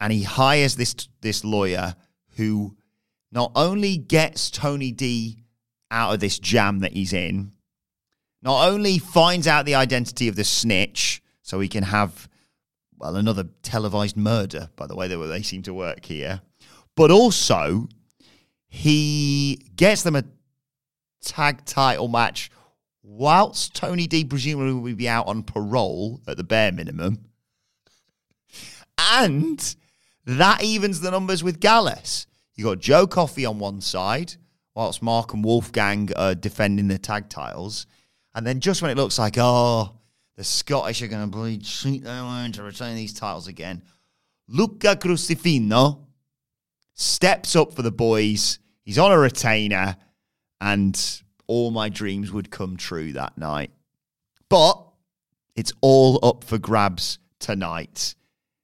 And 0.00 0.12
he 0.12 0.22
hires 0.22 0.76
this 0.76 0.94
this 1.20 1.44
lawyer 1.44 1.94
who 2.36 2.76
not 3.30 3.52
only 3.54 3.96
gets 3.96 4.50
Tony 4.50 4.92
D 4.92 5.44
out 5.90 6.14
of 6.14 6.20
this 6.20 6.38
jam 6.38 6.80
that 6.80 6.92
he's 6.92 7.12
in, 7.12 7.52
not 8.42 8.68
only 8.68 8.98
finds 8.98 9.46
out 9.46 9.66
the 9.66 9.74
identity 9.74 10.28
of 10.28 10.36
the 10.36 10.44
snitch 10.44 11.22
so 11.42 11.60
he 11.60 11.68
can 11.68 11.84
have 11.84 12.28
well 13.04 13.16
another 13.16 13.44
televised 13.62 14.16
murder 14.16 14.70
by 14.76 14.86
the 14.86 14.96
way 14.96 15.06
they, 15.06 15.16
they 15.16 15.42
seem 15.42 15.62
to 15.62 15.74
work 15.74 16.06
here, 16.06 16.40
but 16.96 17.10
also 17.10 17.86
he 18.66 19.60
gets 19.76 20.02
them 20.02 20.16
a 20.16 20.24
tag 21.22 21.64
title 21.66 22.08
match 22.08 22.50
whilst 23.02 23.74
Tony 23.74 24.06
D 24.06 24.24
presumably 24.24 24.72
will 24.72 24.96
be 24.96 25.08
out 25.08 25.26
on 25.26 25.42
parole 25.42 26.22
at 26.26 26.38
the 26.38 26.44
bare 26.44 26.72
minimum. 26.72 27.26
And 28.98 29.76
that 30.24 30.64
evens 30.64 31.00
the 31.00 31.10
numbers 31.10 31.44
with 31.44 31.60
Gallus. 31.60 32.26
You 32.54 32.64
got 32.64 32.78
Joe 32.78 33.06
Coffey 33.06 33.44
on 33.44 33.58
one 33.58 33.82
side, 33.82 34.34
whilst 34.74 35.02
Mark 35.02 35.34
and 35.34 35.44
Wolfgang 35.44 36.10
are 36.16 36.34
defending 36.34 36.88
the 36.88 36.98
tag 36.98 37.28
titles. 37.28 37.86
And 38.34 38.46
then 38.46 38.60
just 38.60 38.80
when 38.80 38.90
it 38.90 38.96
looks 38.96 39.18
like, 39.18 39.36
oh, 39.36 39.98
the 40.36 40.44
Scottish 40.44 41.02
are 41.02 41.08
going 41.08 41.22
to 41.22 41.28
bleed 41.28 41.64
cheat 41.64 42.04
their 42.04 42.22
own 42.22 42.52
to 42.52 42.62
retain 42.62 42.96
these 42.96 43.12
titles 43.12 43.48
again, 43.48 43.82
Luca 44.48 44.96
Crusifino 44.96 46.00
steps 46.94 47.56
up 47.56 47.72
for 47.74 47.82
the 47.82 47.92
boys. 47.92 48.58
He's 48.82 48.98
on 48.98 49.12
a 49.12 49.18
retainer, 49.18 49.96
and 50.60 51.22
all 51.46 51.70
my 51.70 51.88
dreams 51.88 52.32
would 52.32 52.50
come 52.50 52.76
true 52.76 53.12
that 53.12 53.38
night. 53.38 53.70
But 54.48 54.82
it's 55.56 55.72
all 55.80 56.24
up 56.24 56.44
for 56.44 56.58
grabs 56.58 57.18
tonight. 57.38 58.14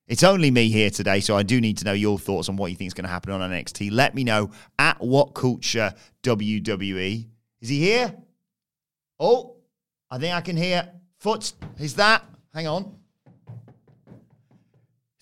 It's 0.07 0.25
only 0.25 0.51
me 0.51 0.71
here 0.71 0.91
today, 0.91 1.21
so 1.21 1.37
I 1.37 1.45
do 1.45 1.61
need 1.61 1.79
to 1.79 1.85
know 1.85 1.93
your 1.93 2.19
thoughts 2.19 2.49
on 2.49 2.57
what 2.57 2.71
you 2.71 2.77
think 2.77 2.89
is 2.89 2.95
going 2.95 3.05
to 3.05 3.11
happen 3.11 3.33
on 3.33 3.49
NXT. 3.49 3.93
Let 3.93 4.15
me 4.15 4.25
know 4.25 4.51
at 4.77 5.01
What 5.01 5.35
Culture 5.35 5.95
WWE. 6.25 7.29
Is 7.61 7.69
he 7.69 7.79
here? 7.79 8.15
Oh, 9.21 9.57
I 10.11 10.19
think 10.19 10.35
I 10.35 10.41
can 10.41 10.57
hear 10.57 10.91
foot. 11.21 11.53
Is 11.79 11.95
that? 11.95 12.25
Hang 12.53 12.67
on. 12.67 12.97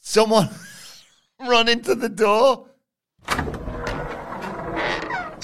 Someone 0.01 0.49
run 1.41 1.69
into 1.69 1.95
the 1.95 2.09
door. 2.09 2.69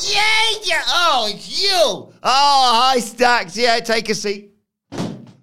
Yeah, 0.03 0.23
yeah. 0.65 0.83
Oh, 0.89 1.29
it's 1.31 1.63
you. 1.63 1.71
Oh, 1.73 2.13
hi, 2.23 2.99
Stacks. 2.99 3.57
Yeah, 3.57 3.79
take 3.81 4.09
a 4.09 4.15
seat. 4.15 4.51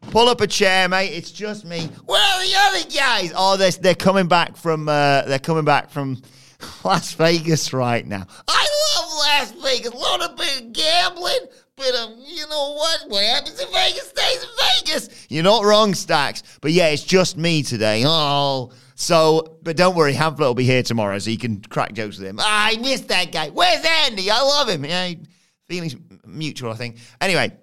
Pull 0.10 0.28
up 0.28 0.42
a 0.42 0.48
chair, 0.48 0.90
mate. 0.90 1.12
It's 1.14 1.32
just 1.32 1.64
me. 1.64 1.88
Where 2.06 2.20
are 2.20 2.46
the 2.46 2.54
other 2.58 2.90
guys? 2.90 3.32
Oh, 3.36 3.56
they're, 3.56 3.72
they're 3.72 3.96
coming 3.96 4.28
back 4.28 4.58
from 4.58 4.90
uh, 4.90 5.22
they're 5.22 5.40
coming 5.40 5.64
back 5.64 5.90
from 5.90 6.22
Las 6.84 7.14
Vegas 7.14 7.72
right 7.72 8.06
now. 8.06 8.26
I 8.48 8.68
love 8.98 9.10
Las 9.14 9.52
Vegas. 9.64 9.94
A 9.94 9.98
lot 9.98 10.22
of 10.22 10.38
gambling, 10.74 11.48
but 11.78 11.96
um, 11.96 12.16
you 12.28 12.46
know 12.50 12.74
what? 12.74 13.06
What 13.08 13.24
happens 13.24 13.58
in 13.58 13.68
Vegas 13.72 14.10
stays 14.10 14.44
in 14.44 14.50
Vegas. 14.86 15.21
You're 15.32 15.44
not 15.44 15.64
wrong, 15.64 15.94
Stacks. 15.94 16.44
But 16.62 16.72
yeah, 16.72 16.88
it's 16.88 17.04
just 17.04 17.38
me 17.38 17.64
today. 17.64 18.04
Oh, 18.06 18.72
so, 18.96 19.58
but 19.64 19.78
don't 19.78 19.96
worry, 19.96 20.14
Hamflet 20.14 20.40
will 20.40 20.54
be 20.54 20.66
here 20.66 20.84
tomorrow, 20.84 21.18
so 21.20 21.30
you 21.30 21.38
can 21.38 21.62
crack 21.62 21.94
jokes 21.94 22.20
with 22.20 22.28
him. 22.28 22.38
Ah, 22.40 22.68
I 22.68 22.78
missed 22.78 23.08
that 23.08 23.32
guy. 23.32 23.50
Where's 23.50 23.84
Andy? 24.06 24.30
I 24.30 24.42
love 24.42 24.68
him. 24.68 24.84
Yeah, 24.84 25.14
feelings 25.70 25.96
mutual, 26.26 26.72
I 26.72 26.76
think. 26.76 26.98
Anyway, 27.22 27.54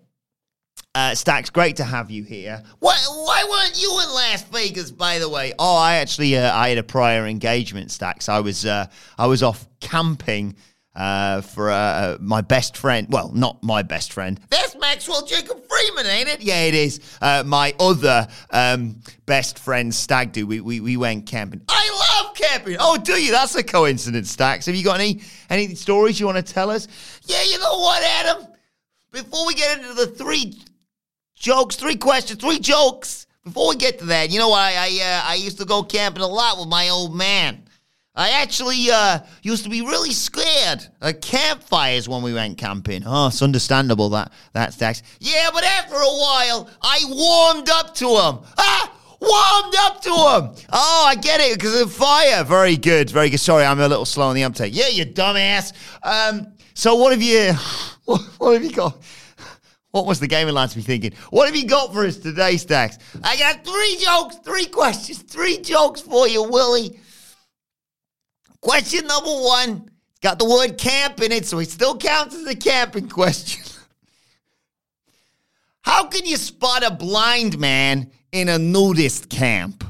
uh, 0.94 1.14
Stacks, 1.14 1.50
great 1.50 1.76
to 1.76 1.84
have 1.84 2.10
you 2.10 2.24
here. 2.24 2.62
Why, 2.78 2.96
why 3.06 3.44
weren't 3.48 3.80
you 3.80 3.90
in 4.02 4.08
Las 4.14 4.42
Vegas, 4.44 4.90
by 4.90 5.18
the 5.18 5.28
way? 5.28 5.52
Oh, 5.58 5.76
I 5.76 5.96
actually 5.96 6.36
uh, 6.38 6.52
I 6.56 6.70
had 6.70 6.78
a 6.78 6.82
prior 6.82 7.26
engagement, 7.26 7.90
Stacks. 7.90 8.30
I 8.30 8.40
was 8.40 8.64
uh, 8.64 8.86
I 9.18 9.26
was 9.26 9.42
off 9.42 9.68
camping 9.80 10.56
uh, 10.98 11.40
for 11.42 11.70
uh, 11.70 12.18
my 12.20 12.40
best 12.40 12.76
friend. 12.76 13.06
Well, 13.08 13.30
not 13.32 13.62
my 13.62 13.82
best 13.82 14.12
friend. 14.12 14.38
That's 14.50 14.76
Maxwell 14.76 15.24
Jacob 15.24 15.62
Friedman, 15.66 16.06
ain't 16.06 16.28
it? 16.28 16.40
Yeah, 16.40 16.62
it 16.62 16.74
is. 16.74 17.00
Uh, 17.22 17.44
my 17.46 17.72
other 17.78 18.26
um, 18.50 19.00
best 19.24 19.60
friend, 19.60 19.94
Stag 19.94 20.32
do. 20.32 20.46
We, 20.46 20.60
we 20.60 20.80
we 20.80 20.96
went 20.96 21.26
camping. 21.26 21.62
I 21.68 22.22
love 22.24 22.34
camping. 22.34 22.76
Oh, 22.80 22.98
do 22.98 23.12
you? 23.12 23.30
That's 23.30 23.54
a 23.54 23.62
coincidence, 23.62 24.30
Stacks. 24.30 24.66
Have 24.66 24.74
you 24.74 24.82
got 24.82 24.98
any 24.98 25.22
any 25.48 25.74
stories 25.76 26.18
you 26.18 26.26
want 26.26 26.44
to 26.44 26.52
tell 26.52 26.68
us? 26.68 26.88
Yeah, 27.22 27.42
you 27.44 27.58
know 27.60 27.78
what, 27.78 28.02
Adam. 28.02 28.46
Before 29.12 29.46
we 29.46 29.54
get 29.54 29.78
into 29.78 29.94
the 29.94 30.08
three 30.08 30.60
jokes, 31.36 31.76
three 31.76 31.96
questions, 31.96 32.40
three 32.40 32.58
jokes. 32.58 33.26
Before 33.44 33.68
we 33.68 33.76
get 33.76 34.00
to 34.00 34.06
that, 34.06 34.30
you 34.30 34.40
know, 34.40 34.52
I 34.52 34.72
I, 34.76 35.00
uh, 35.00 35.30
I 35.30 35.34
used 35.36 35.58
to 35.58 35.64
go 35.64 35.84
camping 35.84 36.22
a 36.22 36.26
lot 36.26 36.58
with 36.58 36.68
my 36.68 36.88
old 36.88 37.14
man. 37.14 37.67
I 38.18 38.30
actually 38.30 38.90
uh, 38.90 39.20
used 39.42 39.62
to 39.62 39.70
be 39.70 39.80
really 39.80 40.10
scared 40.10 40.84
of 41.00 41.20
campfires 41.20 42.08
when 42.08 42.20
we 42.20 42.34
went 42.34 42.58
camping. 42.58 43.04
Oh, 43.06 43.28
it's 43.28 43.42
understandable 43.42 44.08
that 44.08 44.32
that's 44.52 44.76
Dax. 44.76 45.04
Yeah, 45.20 45.50
but 45.54 45.62
after 45.62 45.94
a 45.94 45.98
while, 45.98 46.68
I 46.82 46.98
warmed 47.08 47.70
up 47.70 47.94
to 47.94 48.06
them. 48.06 48.40
Ah, 48.58 48.92
warmed 49.20 49.74
up 49.78 50.02
to 50.02 50.08
them. 50.08 50.66
Oh, 50.72 51.04
I 51.06 51.14
get 51.14 51.40
it 51.40 51.54
because 51.54 51.80
of 51.80 51.90
the 51.90 51.94
fire. 51.94 52.42
Very 52.42 52.76
good, 52.76 53.08
very 53.08 53.30
good. 53.30 53.38
Sorry, 53.38 53.64
I'm 53.64 53.78
a 53.78 53.86
little 53.86 54.04
slow 54.04 54.26
on 54.26 54.34
the 54.34 54.42
uptake. 54.42 54.74
Yeah, 54.74 54.88
you 54.88 55.06
dumbass. 55.06 55.72
Um, 56.02 56.54
so 56.74 56.96
what 56.96 57.12
have 57.12 57.22
you? 57.22 57.52
What, 58.08 58.22
what 58.38 58.54
have 58.54 58.64
you 58.64 58.72
got? 58.72 58.96
What 59.90 60.06
was 60.06 60.18
the 60.18 60.26
gaming 60.26 60.54
lads 60.54 60.74
be 60.74 60.80
thinking? 60.80 61.12
What 61.28 61.44
have 61.44 61.54
you 61.54 61.66
got 61.66 61.92
for 61.92 62.06
us 62.06 62.16
today, 62.16 62.56
Stacks? 62.56 62.96
I 63.22 63.36
got 63.36 63.62
three 63.66 63.98
jokes, 64.00 64.36
three 64.36 64.64
questions, 64.64 65.18
three 65.18 65.58
jokes 65.58 66.00
for 66.00 66.26
you, 66.26 66.42
Willie. 66.42 66.98
Question 68.60 69.06
number 69.06 69.30
one. 69.30 69.90
It's 70.10 70.20
got 70.20 70.38
the 70.38 70.44
word 70.44 70.78
camp 70.78 71.20
in 71.22 71.32
it, 71.32 71.46
so 71.46 71.58
it 71.58 71.70
still 71.70 71.96
counts 71.96 72.34
as 72.34 72.46
a 72.46 72.56
camping 72.56 73.08
question. 73.08 73.64
How 75.82 76.06
can 76.06 76.26
you 76.26 76.36
spot 76.36 76.82
a 76.82 76.90
blind 76.90 77.58
man 77.58 78.10
in 78.32 78.48
a 78.48 78.58
nudist 78.58 79.30
camp? 79.30 79.84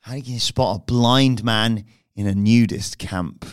How 0.00 0.12
can 0.12 0.24
you 0.24 0.40
spot 0.40 0.76
a 0.76 0.78
blind 0.80 1.44
man 1.44 1.84
in 2.16 2.26
a 2.26 2.34
nudist 2.34 2.98
camp? 2.98 3.44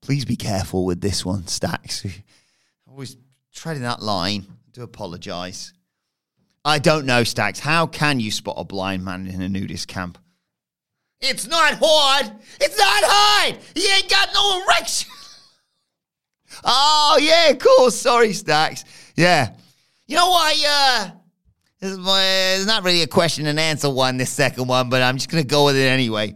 Please 0.00 0.24
be 0.24 0.36
careful 0.36 0.84
with 0.84 1.00
this 1.00 1.24
one, 1.24 1.46
Stacks. 1.46 2.04
Always 2.88 3.16
treading 3.54 3.82
that 3.82 4.02
line. 4.02 4.46
I 4.48 4.70
do 4.72 4.82
apologize. 4.82 5.72
I 6.64 6.78
don't 6.78 7.06
know, 7.06 7.24
Stacks. 7.24 7.60
How 7.60 7.86
can 7.86 8.18
you 8.18 8.30
spot 8.30 8.56
a 8.58 8.64
blind 8.64 9.04
man 9.04 9.26
in 9.26 9.42
a 9.42 9.48
nudist 9.48 9.86
camp? 9.86 10.18
It's 11.22 11.46
not 11.46 11.74
hard. 11.80 12.32
It's 12.60 12.76
not 12.76 13.02
hard. 13.04 13.58
He 13.74 13.86
ain't 13.92 14.10
got 14.10 14.28
no 14.34 14.64
erection. 14.64 15.10
oh 16.64 17.18
yeah, 17.20 17.52
cool. 17.54 17.90
Sorry, 17.92 18.32
Stacks. 18.32 18.84
Yeah. 19.14 19.54
You 20.06 20.16
know 20.16 20.30
why? 20.30 20.54
Uh, 20.66 21.10
this 21.80 21.92
is 21.92 21.98
my, 21.98 22.22
it's 22.56 22.66
not 22.66 22.82
really 22.82 23.02
a 23.02 23.06
question 23.06 23.46
and 23.46 23.58
answer 23.58 23.88
one. 23.88 24.16
This 24.16 24.30
second 24.30 24.66
one, 24.66 24.90
but 24.90 25.00
I'm 25.00 25.16
just 25.16 25.30
gonna 25.30 25.44
go 25.44 25.66
with 25.66 25.76
it 25.76 25.86
anyway. 25.86 26.34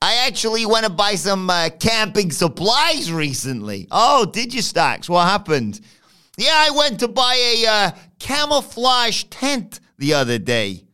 I 0.00 0.26
actually 0.26 0.64
went 0.64 0.86
to 0.86 0.92
buy 0.92 1.16
some 1.16 1.50
uh, 1.50 1.68
camping 1.78 2.30
supplies 2.30 3.12
recently. 3.12 3.86
Oh, 3.90 4.24
did 4.24 4.54
you, 4.54 4.62
Stacks? 4.62 5.08
What 5.08 5.26
happened? 5.26 5.80
Yeah, 6.38 6.54
I 6.54 6.70
went 6.70 7.00
to 7.00 7.08
buy 7.08 7.34
a 7.34 7.66
uh, 7.66 7.90
camouflage 8.18 9.24
tent 9.24 9.80
the 9.98 10.14
other 10.14 10.38
day, 10.38 10.84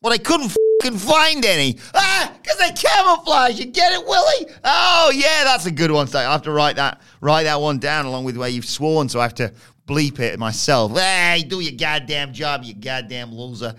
but 0.00 0.12
I 0.12 0.18
couldn't 0.18 0.56
fucking 0.84 0.98
find 0.98 1.44
any. 1.44 1.78
Ah, 1.94 2.32
because 2.42 2.58
they 2.58 2.70
camouflage. 2.72 3.58
You 3.58 3.66
get 3.66 3.92
it, 3.92 4.06
Willie? 4.06 4.52
Oh 4.64 5.12
yeah, 5.14 5.44
that's 5.44 5.66
a 5.66 5.70
good 5.70 5.90
one. 5.90 6.06
So 6.06 6.18
I 6.18 6.22
have 6.22 6.42
to 6.42 6.52
write 6.52 6.76
that 6.76 7.00
write 7.20 7.44
that 7.44 7.60
one 7.60 7.78
down 7.78 8.06
along 8.06 8.24
with 8.24 8.36
where 8.36 8.48
you've 8.48 8.66
sworn, 8.66 9.08
so 9.08 9.20
I 9.20 9.24
have 9.24 9.34
to 9.34 9.52
bleep 9.86 10.18
it 10.20 10.38
myself. 10.38 10.92
Hey, 10.96 11.44
do 11.46 11.60
your 11.60 11.76
goddamn 11.78 12.32
job, 12.32 12.64
you 12.64 12.74
goddamn 12.74 13.32
loser. 13.32 13.74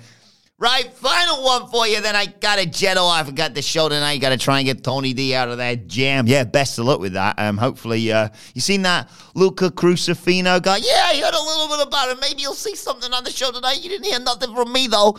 Right, 0.58 0.89
final 0.94 1.44
one 1.44 1.68
for 1.68 1.86
you. 1.86 2.00
Then 2.00 2.15
I 2.15 2.28
got 2.28 2.60
a 2.60 2.62
Jetto. 2.62 3.12
I 3.12 3.26
forgot 3.26 3.54
the 3.54 3.62
show 3.62 3.89
tonight. 3.89 4.13
You 4.13 4.22
Got 4.22 4.30
to 4.30 4.38
try 4.38 4.60
and 4.60 4.65
get 4.65 4.86
Tony 4.86 5.12
D 5.12 5.36
out 5.36 5.50
of 5.50 5.58
that 5.58 5.88
jam. 5.88 6.28
Yeah, 6.28 6.46
best 6.46 6.80
of 6.80 6.86
luck 6.86 7.02
with 7.02 7.12
that. 7.12 7.38
Um, 7.38 7.58
hopefully, 7.58 8.10
uh, 8.10 8.30
you 8.54 8.62
seen 8.62 8.82
that 8.84 9.12
Luca 9.34 9.70
Crusifino 9.70 10.62
guy? 10.63 10.78
Yeah, 10.78 11.08
I 11.08 11.20
heard 11.22 11.34
a 11.34 11.44
little 11.44 11.68
bit 11.68 11.86
about 11.86 12.10
it. 12.10 12.20
Maybe 12.22 12.41
you'll 12.41 12.54
see 12.54 12.74
something 12.74 13.12
on 13.12 13.26
the 13.26 13.32
show 13.32 13.52
tonight. 13.52 13.84
You 13.84 13.89
didn't 13.89 14.06
hear 14.06 14.22
nothing 14.22 14.56
from 14.56 14.72
me 14.72 14.88
though. 14.88 15.18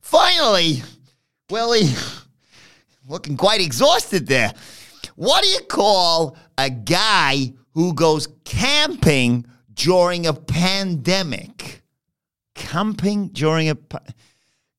Finally, 0.00 0.82
Willie, 1.50 1.90
looking 3.08 3.36
quite 3.36 3.60
exhausted 3.60 4.26
there. 4.26 4.52
What 5.16 5.42
do 5.42 5.48
you 5.48 5.60
call 5.60 6.36
a 6.56 6.70
guy 6.70 7.52
who 7.72 7.94
goes 7.94 8.28
camping 8.44 9.46
during 9.74 10.26
a 10.26 10.32
pandemic? 10.32 11.82
Camping 12.54 13.28
during 13.28 13.68
a 13.68 13.74
pa- 13.74 14.00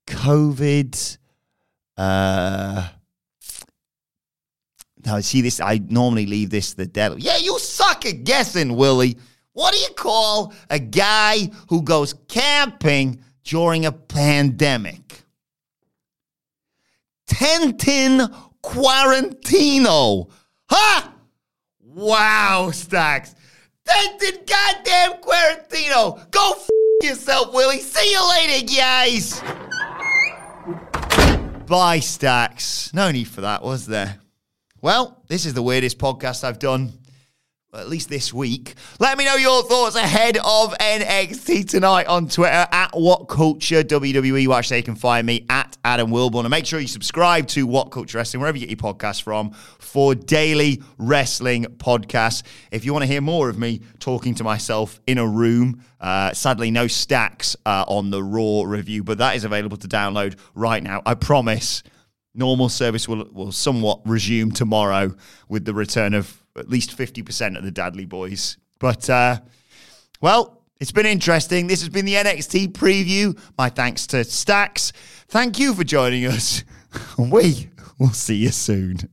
COVID. 0.08 1.18
Uh, 1.98 2.88
now, 5.06 5.20
see 5.20 5.42
this. 5.42 5.60
I 5.60 5.82
normally 5.90 6.26
leave 6.26 6.50
this 6.50 6.72
to 6.72 6.78
the 6.78 6.86
devil. 6.86 7.20
Yeah, 7.20 7.38
you 7.38 7.58
suck 7.60 8.06
at 8.06 8.24
guessing, 8.24 8.76
Willie. 8.76 9.18
What 9.54 9.74
do 9.74 9.80
you 9.80 9.90
call 9.90 10.54
a 10.70 10.80
guy 10.80 11.50
who 11.70 11.82
goes 11.82 12.14
camping 12.28 13.20
during 13.44 13.86
a 13.86 13.92
pandemic? 13.92 15.24
Tentin 17.28 18.28
Quarantino. 18.64 20.30
Ha! 20.70 21.14
Wow, 21.84 22.72
Stacks. 22.72 23.36
Tentin 23.88 24.46
goddamn 24.48 25.22
Quarantino. 25.22 26.30
Go 26.32 26.54
f- 26.56 26.70
yourself, 27.02 27.54
Willie. 27.54 27.80
See 27.80 28.12
you 28.12 28.30
later, 28.30 28.66
guys. 28.76 29.42
Bye, 31.68 32.00
Stacks. 32.00 32.94
No 32.94 33.12
need 33.12 33.28
for 33.28 33.42
that, 33.42 33.64
was 33.64 33.86
there? 33.86 34.18
Well, 34.82 35.22
this 35.28 35.46
is 35.46 35.54
the 35.54 35.62
weirdest 35.62 35.98
podcast 36.00 36.44
I've 36.44 36.60
done, 36.60 36.92
at 37.74 37.88
least 37.88 38.10
this 38.10 38.34
week. 38.34 38.74
Let 39.00 39.18
me 39.18 39.24
know 39.24 39.36
your 39.36 39.64
thoughts 39.64 39.96
ahead 39.96 40.36
of 40.38 40.78
NXT 40.78 41.70
tonight 41.70 42.06
on 42.06 42.28
Twitter 42.28 42.68
at 42.70 42.90
What 42.92 43.30
Culture 43.30 43.82
WWE. 43.82 44.46
Watch 44.48 44.68
they 44.68 44.82
can 44.82 44.96
find 44.96 45.26
me 45.26 45.46
at 45.50 45.78
Adam 45.86 46.12
Wilbourn. 46.12 46.42
And 46.42 46.50
make 46.50 46.66
sure 46.66 46.82
you 46.82 46.88
subscribe 46.88 47.48
to 47.50 47.66
What 47.66 47.86
Culture 47.86 48.18
Wrestling, 48.18 48.42
wherever 48.42 48.58
you 48.58 48.68
get 48.68 48.82
your 48.82 48.94
podcasts 48.94 49.22
from, 49.22 49.52
for 49.80 50.14
daily 50.16 50.84
wrestling 50.98 51.64
podcasts. 51.78 52.44
If 52.72 52.84
you 52.84 52.92
want 52.92 53.04
to 53.04 53.08
hear 53.08 53.22
more 53.22 53.48
of 53.48 53.58
me 53.58 53.80
talking 54.00 54.36
to 54.36 54.44
myself 54.44 55.00
in 55.08 55.18
a 55.18 55.26
room, 55.26 55.82
uh, 56.02 56.34
sadly, 56.34 56.72
no 56.72 56.88
stacks 56.88 57.56
uh, 57.66 57.86
on 57.88 58.10
the 58.10 58.22
Raw 58.22 58.64
review, 58.64 59.06
but 59.06 59.20
that 59.20 59.38
is 59.38 59.46
available 59.46 59.78
to 59.78 59.88
download 59.88 60.38
right 60.56 60.84
now. 60.84 61.02
I 61.06 61.14
promise 61.14 61.84
normal 62.34 62.68
service 62.68 63.08
will, 63.08 63.30
will 63.32 63.54
somewhat 63.54 64.02
resume 64.06 64.52
tomorrow 64.52 65.16
with 65.48 65.64
the 65.64 65.74
return 65.74 66.14
of 66.14 66.41
at 66.58 66.70
least 66.70 66.98
50% 66.98 67.58
of 67.58 67.64
the 67.64 67.72
Dudley 67.72 68.06
boys. 68.06 68.58
But, 68.80 69.10
uh, 69.10 69.40
well, 70.22 70.64
it's 70.80 70.92
been 70.92 71.06
interesting. 71.06 71.68
This 71.68 71.82
has 71.82 71.90
been 71.90 72.06
the 72.06 72.16
NXT 72.16 72.70
preview. 72.70 73.40
My 73.58 73.70
thanks 73.70 74.08
to 74.08 74.24
Stacks. 74.24 74.92
Thank 75.28 75.60
you 75.60 75.74
for 75.74 75.84
joining 75.84 76.26
us. 76.26 76.64
We 77.18 77.70
will 78.00 78.10
see 78.10 78.36
you 78.36 78.50
soon. 78.50 79.10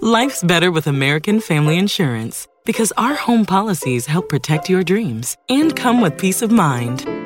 Life's 0.00 0.42
better 0.42 0.70
with 0.70 0.86
American 0.86 1.40
Family 1.40 1.76
Insurance 1.76 2.48
because 2.64 2.92
our 2.96 3.14
home 3.14 3.44
policies 3.44 4.06
help 4.06 4.28
protect 4.28 4.70
your 4.70 4.82
dreams 4.82 5.36
and 5.48 5.76
come 5.76 6.00
with 6.00 6.16
peace 6.16 6.40
of 6.40 6.50
mind. 6.50 7.25